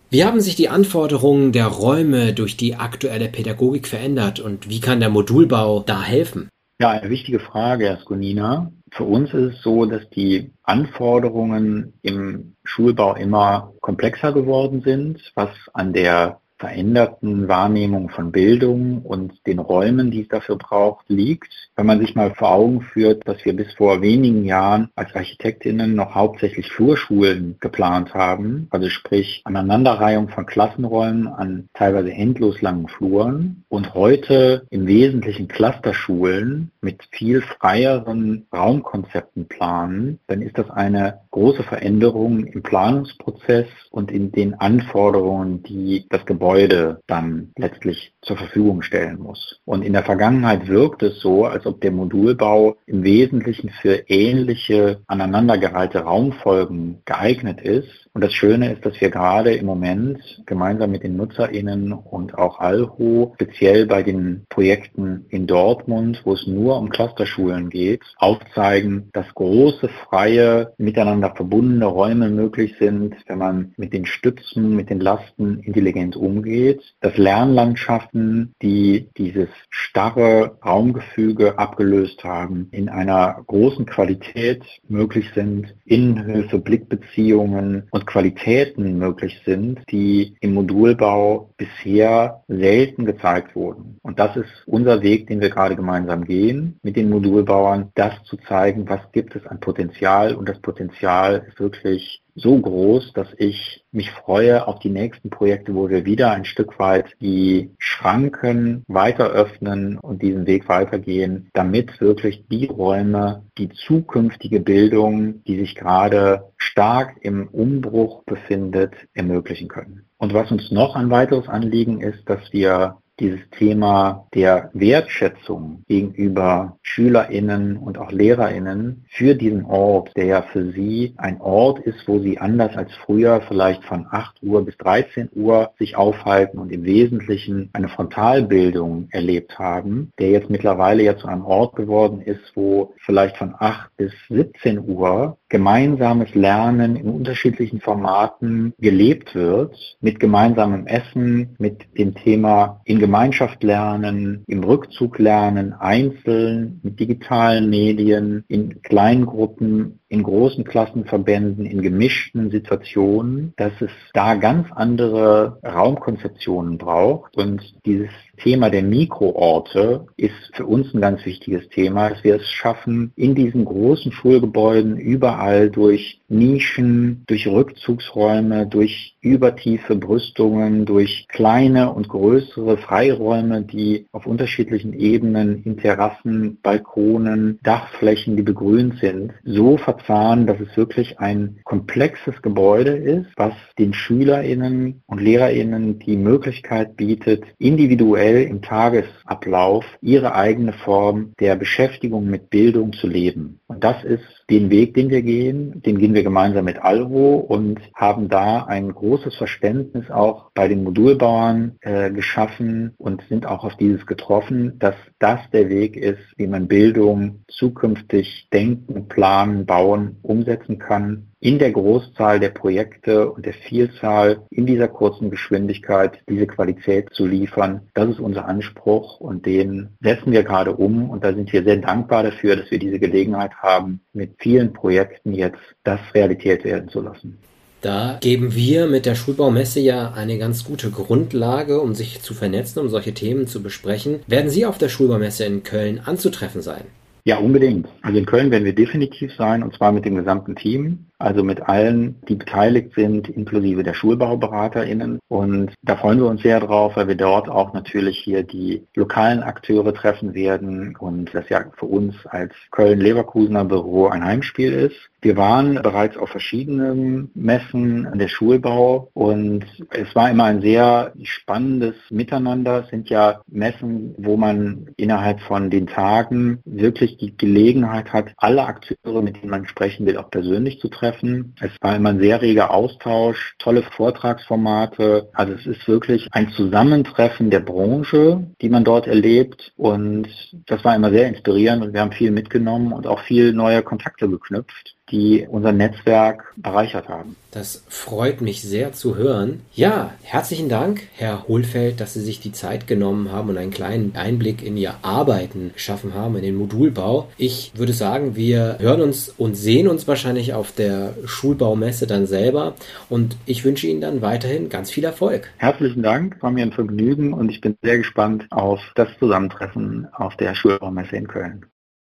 Wie 0.08 0.24
haben 0.24 0.40
sich 0.40 0.54
die 0.54 0.68
Anforderungen 0.68 1.52
der 1.52 1.66
Räume 1.66 2.32
durch 2.32 2.56
die 2.56 2.76
aktuelle 2.76 3.28
Pädagogik 3.28 3.88
verändert 3.88 4.40
und 4.40 4.70
wie 4.70 4.80
kann 4.80 5.00
der 5.00 5.10
Modulbau 5.10 5.80
da 5.80 6.02
helfen? 6.02 6.48
Ja, 6.80 6.90
eine 6.90 7.10
wichtige 7.10 7.40
Frage, 7.40 7.86
Herr 7.86 8.00
Skonina. 8.00 8.70
Für 8.90 9.04
uns 9.04 9.34
ist 9.34 9.54
es 9.54 9.62
so, 9.62 9.84
dass 9.84 10.08
die 10.10 10.52
Anforderungen 10.62 11.94
im 12.02 12.54
Schulbau 12.64 13.16
immer 13.16 13.72
komplexer 13.80 14.32
geworden 14.32 14.82
sind, 14.82 15.20
was 15.34 15.50
an 15.72 15.92
der 15.92 16.40
veränderten 16.64 17.46
Wahrnehmung 17.46 18.08
von 18.08 18.32
Bildung 18.32 19.02
und 19.02 19.46
den 19.46 19.58
Räumen, 19.58 20.10
die 20.10 20.22
es 20.22 20.28
dafür 20.28 20.56
braucht, 20.56 21.04
liegt. 21.10 21.52
Wenn 21.76 21.84
man 21.84 22.00
sich 22.00 22.14
mal 22.14 22.32
vor 22.34 22.52
Augen 22.52 22.80
führt, 22.80 23.28
dass 23.28 23.44
wir 23.44 23.54
bis 23.54 23.74
vor 23.74 24.00
wenigen 24.00 24.46
Jahren 24.46 24.88
als 24.94 25.14
Architektinnen 25.14 25.94
noch 25.94 26.14
hauptsächlich 26.14 26.72
Flurschulen 26.72 27.56
geplant 27.60 28.14
haben, 28.14 28.68
also 28.70 28.88
sprich 28.88 29.42
Aneinanderreihung 29.44 30.30
von 30.30 30.46
Klassenräumen 30.46 31.26
an 31.26 31.68
teilweise 31.74 32.12
endlos 32.12 32.62
langen 32.62 32.88
Fluren 32.88 33.64
und 33.68 33.92
heute 33.92 34.66
im 34.70 34.86
Wesentlichen 34.86 35.48
Clusterschulen 35.48 36.70
mit 36.80 37.02
viel 37.10 37.42
freieren 37.42 38.46
Raumkonzepten 38.54 39.48
planen, 39.48 40.18
dann 40.28 40.40
ist 40.40 40.56
das 40.56 40.70
eine 40.70 41.20
große 41.30 41.62
Veränderung 41.62 42.46
im 42.46 42.62
Planungsprozess 42.62 43.66
und 43.90 44.10
in 44.10 44.32
den 44.32 44.54
Anforderungen, 44.54 45.62
die 45.62 46.06
das 46.08 46.24
Gebäude 46.24 46.53
Gebäude 46.54 47.00
dann 47.08 47.50
letztlich 47.58 48.12
zur 48.22 48.36
Verfügung 48.36 48.82
stellen 48.82 49.18
muss. 49.18 49.60
Und 49.64 49.82
in 49.82 49.92
der 49.92 50.04
Vergangenheit 50.04 50.68
wirkt 50.68 51.02
es 51.02 51.18
so, 51.20 51.46
als 51.46 51.66
ob 51.66 51.80
der 51.80 51.90
Modulbau 51.90 52.76
im 52.86 53.02
Wesentlichen 53.02 53.70
für 53.70 54.04
ähnliche 54.08 55.00
aneinandergereihte 55.08 55.98
Raumfolgen 56.00 57.00
geeignet 57.04 57.60
ist. 57.60 57.88
Und 58.14 58.22
das 58.22 58.32
Schöne 58.32 58.72
ist, 58.72 58.86
dass 58.86 59.00
wir 59.00 59.10
gerade 59.10 59.54
im 59.54 59.66
Moment 59.66 60.20
gemeinsam 60.46 60.92
mit 60.92 61.02
den 61.02 61.16
NutzerInnen 61.16 61.92
und 61.92 62.38
auch 62.38 62.60
Alho, 62.60 63.32
speziell 63.34 63.86
bei 63.86 64.04
den 64.04 64.44
Projekten 64.48 65.26
in 65.30 65.48
Dortmund, 65.48 66.22
wo 66.24 66.34
es 66.34 66.46
nur 66.46 66.78
um 66.78 66.90
Clusterschulen 66.90 67.70
geht, 67.70 68.02
aufzeigen, 68.18 69.10
dass 69.12 69.26
große, 69.34 69.88
freie, 70.08 70.72
miteinander 70.78 71.34
verbundene 71.34 71.86
Räume 71.86 72.30
möglich 72.30 72.76
sind, 72.78 73.16
wenn 73.26 73.38
man 73.38 73.74
mit 73.76 73.92
den 73.92 74.06
Stützen, 74.06 74.76
mit 74.76 74.90
den 74.90 75.00
Lasten 75.00 75.58
intelligent 75.58 76.14
umgeht 76.14 76.33
umgeht, 76.34 76.82
dass 77.00 77.16
Lernlandschaften, 77.16 78.54
die 78.62 79.08
dieses 79.16 79.48
starre 79.70 80.58
Raumgefüge 80.64 81.58
abgelöst 81.58 82.24
haben, 82.24 82.68
in 82.72 82.88
einer 82.88 83.42
großen 83.46 83.86
Qualität 83.86 84.62
möglich 84.88 85.30
sind, 85.34 85.74
Innenhöfe, 85.84 86.58
Blickbeziehungen 86.58 87.88
und 87.90 88.06
Qualitäten 88.06 88.98
möglich 88.98 89.40
sind, 89.44 89.80
die 89.90 90.34
im 90.40 90.54
Modulbau 90.54 91.50
bisher 91.56 92.42
selten 92.48 93.04
gezeigt 93.04 93.54
wurden. 93.54 93.98
Und 94.02 94.18
das 94.18 94.36
ist 94.36 94.50
unser 94.66 95.02
Weg, 95.02 95.28
den 95.28 95.40
wir 95.40 95.50
gerade 95.50 95.76
gemeinsam 95.76 96.24
gehen, 96.24 96.78
mit 96.82 96.96
den 96.96 97.10
Modulbauern, 97.10 97.90
das 97.94 98.14
zu 98.24 98.36
zeigen, 98.36 98.88
was 98.88 99.00
gibt 99.12 99.36
es 99.36 99.46
an 99.46 99.60
Potenzial. 99.60 100.34
Und 100.34 100.48
das 100.48 100.60
Potenzial 100.60 101.46
ist 101.48 101.60
wirklich 101.60 102.23
so 102.34 102.58
groß, 102.58 103.12
dass 103.12 103.28
ich 103.38 103.84
mich 103.92 104.10
freue 104.10 104.66
auf 104.66 104.80
die 104.80 104.90
nächsten 104.90 105.30
Projekte, 105.30 105.74
wo 105.74 105.88
wir 105.88 106.04
wieder 106.04 106.32
ein 106.32 106.44
Stück 106.44 106.78
weit 106.78 107.06
die 107.20 107.70
Schranken 107.78 108.84
weiter 108.88 109.30
öffnen 109.30 109.98
und 109.98 110.22
diesen 110.22 110.46
Weg 110.46 110.68
weitergehen, 110.68 111.48
damit 111.52 112.00
wirklich 112.00 112.44
die 112.48 112.66
Räume, 112.66 113.44
die 113.56 113.68
zukünftige 113.68 114.60
Bildung, 114.60 115.44
die 115.44 115.58
sich 115.58 115.74
gerade 115.76 116.50
stark 116.56 117.16
im 117.20 117.48
Umbruch 117.48 118.24
befindet, 118.24 118.94
ermöglichen 119.14 119.68
können. 119.68 120.04
Und 120.18 120.34
was 120.34 120.50
uns 120.50 120.70
noch 120.70 120.96
ein 120.96 121.10
weiteres 121.10 121.48
Anliegen 121.48 122.00
ist, 122.00 122.28
dass 122.28 122.40
wir 122.52 122.96
dieses 123.20 123.40
Thema 123.50 124.26
der 124.34 124.70
Wertschätzung 124.72 125.84
gegenüber 125.86 126.78
SchülerInnen 126.82 127.76
und 127.76 127.98
auch 127.98 128.10
LehrerInnen 128.10 129.04
für 129.08 129.34
diesen 129.34 129.64
Ort, 129.64 130.10
der 130.16 130.24
ja 130.26 130.42
für 130.42 130.72
sie 130.72 131.14
ein 131.16 131.40
Ort 131.40 131.78
ist, 131.80 132.06
wo 132.06 132.18
sie 132.18 132.38
anders 132.38 132.76
als 132.76 132.92
früher 133.04 133.40
vielleicht 133.42 133.84
von 133.84 134.06
8 134.10 134.42
Uhr 134.42 134.64
bis 134.64 134.76
13 134.78 135.30
Uhr 135.34 135.70
sich 135.78 135.96
aufhalten 135.96 136.58
und 136.58 136.72
im 136.72 136.84
Wesentlichen 136.84 137.70
eine 137.72 137.88
Frontalbildung 137.88 139.08
erlebt 139.10 139.58
haben, 139.58 140.12
der 140.18 140.30
jetzt 140.30 140.50
mittlerweile 140.50 141.02
ja 141.02 141.16
zu 141.16 141.28
einem 141.28 141.44
Ort 141.44 141.76
geworden 141.76 142.20
ist, 142.20 142.52
wo 142.54 142.94
vielleicht 143.04 143.36
von 143.36 143.54
8 143.58 143.96
bis 143.96 144.12
17 144.28 144.88
Uhr 144.88 145.38
gemeinsames 145.54 146.34
Lernen 146.34 146.96
in 146.96 147.08
unterschiedlichen 147.08 147.80
Formaten 147.80 148.74
gelebt 148.80 149.36
wird, 149.36 149.76
mit 150.00 150.18
gemeinsamem 150.18 150.88
Essen, 150.88 151.54
mit 151.60 151.96
dem 151.96 152.16
Thema 152.16 152.80
in 152.84 152.98
Gemeinschaft 152.98 153.62
lernen, 153.62 154.42
im 154.48 154.64
Rückzug 154.64 155.20
lernen, 155.20 155.72
einzeln, 155.72 156.80
mit 156.82 156.98
digitalen 156.98 157.70
Medien, 157.70 158.42
in 158.48 158.82
Kleingruppen, 158.82 160.00
in 160.08 160.24
großen 160.24 160.64
Klassenverbänden, 160.64 161.66
in 161.66 161.82
gemischten 161.82 162.50
Situationen, 162.50 163.52
dass 163.56 163.72
es 163.80 163.90
da 164.12 164.34
ganz 164.34 164.66
andere 164.72 165.60
Raumkonzeptionen 165.64 166.78
braucht. 166.78 167.36
Und 167.36 167.62
dieses 167.86 168.10
Thema 168.36 168.70
der 168.70 168.82
Mikroorte 168.82 170.06
ist 170.16 170.32
für 170.52 170.66
uns 170.66 170.92
ein 170.94 171.00
ganz 171.00 171.24
wichtiges 171.24 171.68
Thema, 171.68 172.10
dass 172.10 172.24
wir 172.24 172.36
es 172.36 172.48
schaffen, 172.48 173.12
in 173.16 173.34
diesen 173.34 173.64
großen 173.64 174.12
Schulgebäuden 174.12 174.96
überall 174.98 175.70
durch 175.70 176.20
Nischen, 176.28 177.22
durch 177.26 177.46
Rückzugsräume, 177.46 178.66
durch 178.66 179.16
übertiefe 179.20 179.96
Brüstungen, 179.96 180.84
durch 180.84 181.26
kleine 181.28 181.92
und 181.92 182.08
größere 182.08 182.76
Freiräume, 182.76 183.62
die 183.62 184.06
auf 184.12 184.26
unterschiedlichen 184.26 184.92
Ebenen 184.92 185.62
in 185.64 185.76
Terrassen, 185.78 186.58
Balkonen, 186.62 187.58
Dachflächen, 187.62 188.36
die 188.36 188.42
begrünt 188.42 188.98
sind, 188.98 189.32
so 189.44 189.76
verzahnen, 189.76 190.46
dass 190.46 190.60
es 190.60 190.76
wirklich 190.76 191.18
ein 191.20 191.60
komplexes 191.64 192.42
Gebäude 192.42 192.92
ist, 192.92 193.26
was 193.36 193.54
den 193.78 193.94
SchülerInnen 193.94 195.02
und 195.06 195.20
LehrerInnen 195.20 195.98
die 196.00 196.16
Möglichkeit 196.16 196.96
bietet, 196.96 197.44
individuell 197.58 198.23
im 198.32 198.62
Tagesablauf 198.62 199.84
ihre 200.00 200.34
eigene 200.34 200.72
Form 200.72 201.32
der 201.40 201.56
Beschäftigung 201.56 202.26
mit 202.26 202.50
Bildung 202.50 202.92
zu 202.92 203.06
leben. 203.06 203.60
Das 203.80 204.02
ist 204.04 204.24
den 204.50 204.70
Weg, 204.70 204.94
den 204.94 205.10
wir 205.10 205.22
gehen, 205.22 205.82
den 205.82 205.98
gehen 205.98 206.14
wir 206.14 206.22
gemeinsam 206.22 206.64
mit 206.64 206.82
Alvo 206.82 207.36
und 207.36 207.80
haben 207.94 208.28
da 208.28 208.64
ein 208.64 208.92
großes 208.92 209.36
Verständnis 209.36 210.10
auch 210.10 210.50
bei 210.54 210.68
den 210.68 210.84
Modulbauern 210.84 211.76
äh, 211.80 212.10
geschaffen 212.10 212.94
und 212.98 213.22
sind 213.28 213.46
auch 213.46 213.64
auf 213.64 213.76
dieses 213.76 214.06
getroffen, 214.06 214.78
dass 214.78 214.96
das 215.18 215.40
der 215.52 215.68
Weg 215.68 215.96
ist, 215.96 216.20
wie 216.36 216.46
man 216.46 216.68
Bildung 216.68 217.44
zukünftig 217.48 218.48
denken, 218.52 219.08
planen, 219.08 219.66
bauen, 219.66 220.16
umsetzen 220.22 220.78
kann 220.78 221.28
in 221.44 221.58
der 221.58 221.72
Großzahl 221.72 222.40
der 222.40 222.48
Projekte 222.48 223.30
und 223.30 223.44
der 223.44 223.52
Vielzahl 223.52 224.46
in 224.48 224.64
dieser 224.64 224.88
kurzen 224.88 225.30
Geschwindigkeit 225.30 226.18
diese 226.26 226.46
Qualität 226.46 227.10
zu 227.12 227.26
liefern. 227.26 227.82
Das 227.92 228.08
ist 228.08 228.18
unser 228.18 228.46
Anspruch 228.46 229.20
und 229.20 229.44
den 229.44 229.90
setzen 230.00 230.32
wir 230.32 230.42
gerade 230.42 230.74
um 230.74 231.10
und 231.10 231.22
da 231.22 231.34
sind 231.34 231.52
wir 231.52 231.62
sehr 231.62 231.76
dankbar 231.76 232.22
dafür, 232.22 232.56
dass 232.56 232.70
wir 232.70 232.78
diese 232.78 232.98
Gelegenheit 232.98 233.52
haben, 233.56 233.63
mit 234.12 234.32
vielen 234.38 234.72
Projekten 234.72 235.34
jetzt 235.34 235.60
das 235.84 236.00
Realität 236.14 236.64
werden 236.64 236.88
zu 236.88 237.00
lassen. 237.00 237.38
Da 237.84 238.16
geben 238.20 238.54
wir 238.54 238.86
mit 238.86 239.04
der 239.04 239.14
Schulbaumesse 239.14 239.78
ja 239.78 240.12
eine 240.14 240.38
ganz 240.38 240.64
gute 240.64 240.90
Grundlage, 240.90 241.80
um 241.80 241.94
sich 241.94 242.22
zu 242.22 242.32
vernetzen, 242.32 242.80
um 242.80 242.88
solche 242.88 243.12
Themen 243.12 243.46
zu 243.46 243.62
besprechen. 243.62 244.20
Werden 244.26 244.48
Sie 244.48 244.64
auf 244.64 244.78
der 244.78 244.88
Schulbaumesse 244.88 245.44
in 245.44 245.64
Köln 245.64 246.00
anzutreffen 246.02 246.62
sein? 246.62 246.84
Ja, 247.26 247.38
unbedingt. 247.38 247.86
Also 248.00 248.18
in 248.18 248.26
Köln 248.26 248.50
werden 248.50 248.64
wir 248.64 248.74
definitiv 248.74 249.32
sein 249.36 249.62
und 249.62 249.74
zwar 249.74 249.92
mit 249.92 250.04
dem 250.04 250.14
gesamten 250.14 250.56
Team. 250.56 251.06
Also 251.18 251.42
mit 251.42 251.62
allen, 251.68 252.16
die 252.28 252.34
beteiligt 252.34 252.94
sind, 252.94 253.28
inklusive 253.28 253.82
der 253.82 253.94
SchulbauberaterInnen. 253.94 255.18
Und 255.28 255.72
da 255.82 255.96
freuen 255.96 256.18
wir 256.18 256.26
uns 256.26 256.42
sehr 256.42 256.60
drauf, 256.60 256.96
weil 256.96 257.08
wir 257.08 257.16
dort 257.16 257.48
auch 257.48 257.72
natürlich 257.72 258.18
hier 258.18 258.42
die 258.42 258.82
lokalen 258.94 259.42
Akteure 259.42 259.94
treffen 259.94 260.34
werden 260.34 260.96
und 260.98 261.34
das 261.34 261.48
ja 261.48 261.64
für 261.78 261.86
uns 261.86 262.14
als 262.26 262.52
Köln-Leverkusener 262.70 263.64
Büro 263.64 264.08
ein 264.08 264.24
Heimspiel 264.24 264.72
ist. 264.72 264.96
Wir 265.24 265.38
waren 265.38 265.76
bereits 265.76 266.18
auf 266.18 266.28
verschiedenen 266.28 267.30
Messen 267.34 268.06
an 268.06 268.18
der 268.18 268.28
Schulbau 268.28 269.08
und 269.14 269.64
es 269.88 270.14
war 270.14 270.30
immer 270.30 270.44
ein 270.44 270.60
sehr 270.60 271.14
spannendes 271.22 271.94
Miteinander. 272.10 272.84
Es 272.84 272.90
sind 272.90 273.08
ja 273.08 273.40
Messen, 273.46 274.14
wo 274.18 274.36
man 274.36 274.90
innerhalb 274.98 275.40
von 275.40 275.70
den 275.70 275.86
Tagen 275.86 276.60
wirklich 276.66 277.16
die 277.16 277.34
Gelegenheit 277.38 278.12
hat, 278.12 278.32
alle 278.36 278.66
Akteure, 278.66 279.22
mit 279.22 279.36
denen 279.36 279.48
man 279.48 279.66
sprechen 279.66 280.04
will, 280.04 280.18
auch 280.18 280.30
persönlich 280.30 280.78
zu 280.78 280.88
treffen. 280.88 281.13
Es 281.60 281.70
war 281.80 281.96
immer 281.96 282.10
ein 282.10 282.20
sehr 282.20 282.40
reger 282.42 282.70
Austausch, 282.70 283.54
tolle 283.58 283.82
Vortragsformate. 283.82 285.28
Also 285.32 285.52
es 285.54 285.66
ist 285.66 285.86
wirklich 285.88 286.28
ein 286.32 286.50
Zusammentreffen 286.50 287.50
der 287.50 287.60
Branche, 287.60 288.46
die 288.60 288.68
man 288.68 288.84
dort 288.84 289.06
erlebt. 289.06 289.72
Und 289.76 290.28
das 290.66 290.84
war 290.84 290.96
immer 290.96 291.10
sehr 291.10 291.28
inspirierend 291.28 291.84
und 291.84 291.92
wir 291.92 292.00
haben 292.00 292.12
viel 292.12 292.30
mitgenommen 292.30 292.92
und 292.92 293.06
auch 293.06 293.20
viel 293.20 293.52
neue 293.52 293.82
Kontakte 293.82 294.28
geknüpft 294.28 294.96
die 295.10 295.46
unser 295.48 295.72
Netzwerk 295.72 296.54
bereichert 296.56 297.08
haben. 297.08 297.36
Das 297.50 297.84
freut 297.88 298.40
mich 298.40 298.62
sehr 298.62 298.92
zu 298.92 299.16
hören. 299.16 299.60
Ja, 299.74 300.14
herzlichen 300.22 300.68
Dank, 300.68 301.02
Herr 301.14 301.46
Hohlfeld, 301.46 302.00
dass 302.00 302.14
Sie 302.14 302.20
sich 302.20 302.40
die 302.40 302.52
Zeit 302.52 302.86
genommen 302.86 303.30
haben 303.30 303.50
und 303.50 303.58
einen 303.58 303.70
kleinen 303.70 304.16
Einblick 304.16 304.62
in 304.62 304.76
Ihr 304.76 304.94
Arbeiten 305.02 305.70
geschaffen 305.74 306.14
haben, 306.14 306.36
in 306.36 306.42
den 306.42 306.56
Modulbau. 306.56 307.28
Ich 307.36 307.72
würde 307.76 307.92
sagen, 307.92 308.34
wir 308.34 308.78
hören 308.80 309.02
uns 309.02 309.28
und 309.28 309.56
sehen 309.56 309.88
uns 309.88 310.08
wahrscheinlich 310.08 310.54
auf 310.54 310.72
der 310.72 311.14
Schulbaumesse 311.26 312.06
dann 312.06 312.26
selber 312.26 312.74
und 313.08 313.36
ich 313.46 313.64
wünsche 313.64 313.86
Ihnen 313.86 314.00
dann 314.00 314.22
weiterhin 314.22 314.68
ganz 314.68 314.90
viel 314.90 315.04
Erfolg. 315.04 315.50
Herzlichen 315.58 316.02
Dank, 316.02 316.42
war 316.42 316.50
mir 316.50 316.62
ein 316.62 316.72
Vergnügen 316.72 317.34
und 317.34 317.50
ich 317.50 317.60
bin 317.60 317.76
sehr 317.82 317.98
gespannt 317.98 318.46
auf 318.50 318.80
das 318.94 319.08
Zusammentreffen 319.18 320.08
auf 320.12 320.36
der 320.36 320.54
Schulbaumesse 320.54 321.16
in 321.16 321.28
Köln. 321.28 321.66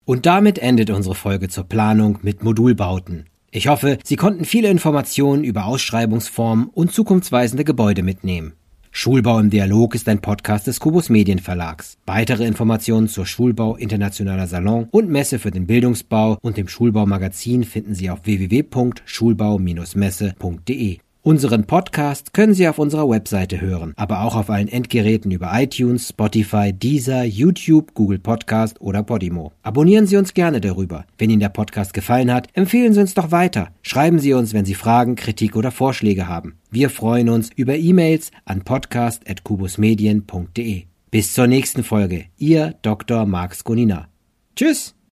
Und 0.04 0.26
damit 0.26 0.58
endet 0.58 0.90
unsere 0.90 1.14
Folge 1.14 1.48
zur 1.48 1.64
Planung 1.64 2.18
mit 2.22 2.44
Modulbauten. 2.44 3.26
Ich 3.50 3.68
hoffe, 3.68 3.98
Sie 4.02 4.16
konnten 4.16 4.44
viele 4.44 4.68
Informationen 4.68 5.44
über 5.44 5.66
Ausschreibungsformen 5.66 6.68
und 6.68 6.92
zukunftsweisende 6.92 7.64
Gebäude 7.64 8.02
mitnehmen. 8.02 8.54
Schulbau 8.96 9.40
im 9.40 9.50
Dialog 9.50 9.96
ist 9.96 10.08
ein 10.08 10.20
Podcast 10.20 10.68
des 10.68 10.78
Kubus 10.78 11.08
Medienverlags. 11.08 11.98
Weitere 12.06 12.46
Informationen 12.46 13.08
zur 13.08 13.26
Schulbau 13.26 13.74
Internationaler 13.74 14.46
Salon 14.46 14.86
und 14.92 15.08
Messe 15.08 15.40
für 15.40 15.50
den 15.50 15.66
Bildungsbau 15.66 16.38
und 16.42 16.56
dem 16.56 16.68
Schulbaumagazin 16.68 17.64
finden 17.64 17.94
Sie 17.94 18.08
auf 18.08 18.20
www.schulbau-messe.de. 18.24 20.98
Unseren 21.26 21.64
Podcast 21.64 22.34
können 22.34 22.52
Sie 22.52 22.68
auf 22.68 22.78
unserer 22.78 23.08
Webseite 23.08 23.58
hören, 23.58 23.94
aber 23.96 24.24
auch 24.24 24.36
auf 24.36 24.50
allen 24.50 24.68
Endgeräten 24.68 25.30
über 25.30 25.50
iTunes, 25.54 26.10
Spotify, 26.10 26.74
Deezer, 26.74 27.24
YouTube, 27.24 27.94
Google 27.94 28.18
Podcast 28.18 28.78
oder 28.82 29.02
Podimo. 29.02 29.50
Abonnieren 29.62 30.06
Sie 30.06 30.18
uns 30.18 30.34
gerne 30.34 30.60
darüber. 30.60 31.06
Wenn 31.16 31.30
Ihnen 31.30 31.40
der 31.40 31.48
Podcast 31.48 31.94
gefallen 31.94 32.30
hat, 32.30 32.48
empfehlen 32.52 32.92
Sie 32.92 33.00
uns 33.00 33.14
doch 33.14 33.30
weiter. 33.30 33.70
Schreiben 33.80 34.18
Sie 34.18 34.34
uns, 34.34 34.52
wenn 34.52 34.66
Sie 34.66 34.74
Fragen, 34.74 35.16
Kritik 35.16 35.56
oder 35.56 35.70
Vorschläge 35.70 36.28
haben. 36.28 36.58
Wir 36.70 36.90
freuen 36.90 37.30
uns 37.30 37.48
über 37.56 37.74
E-Mails 37.74 38.30
an 38.44 38.60
podcast.kubusmedien.de. 38.60 40.82
Bis 41.10 41.32
zur 41.32 41.46
nächsten 41.46 41.84
Folge. 41.84 42.26
Ihr 42.36 42.74
Dr. 42.82 43.24
Marx 43.24 43.64
Gonina. 43.64 44.08
Tschüss! 44.56 44.94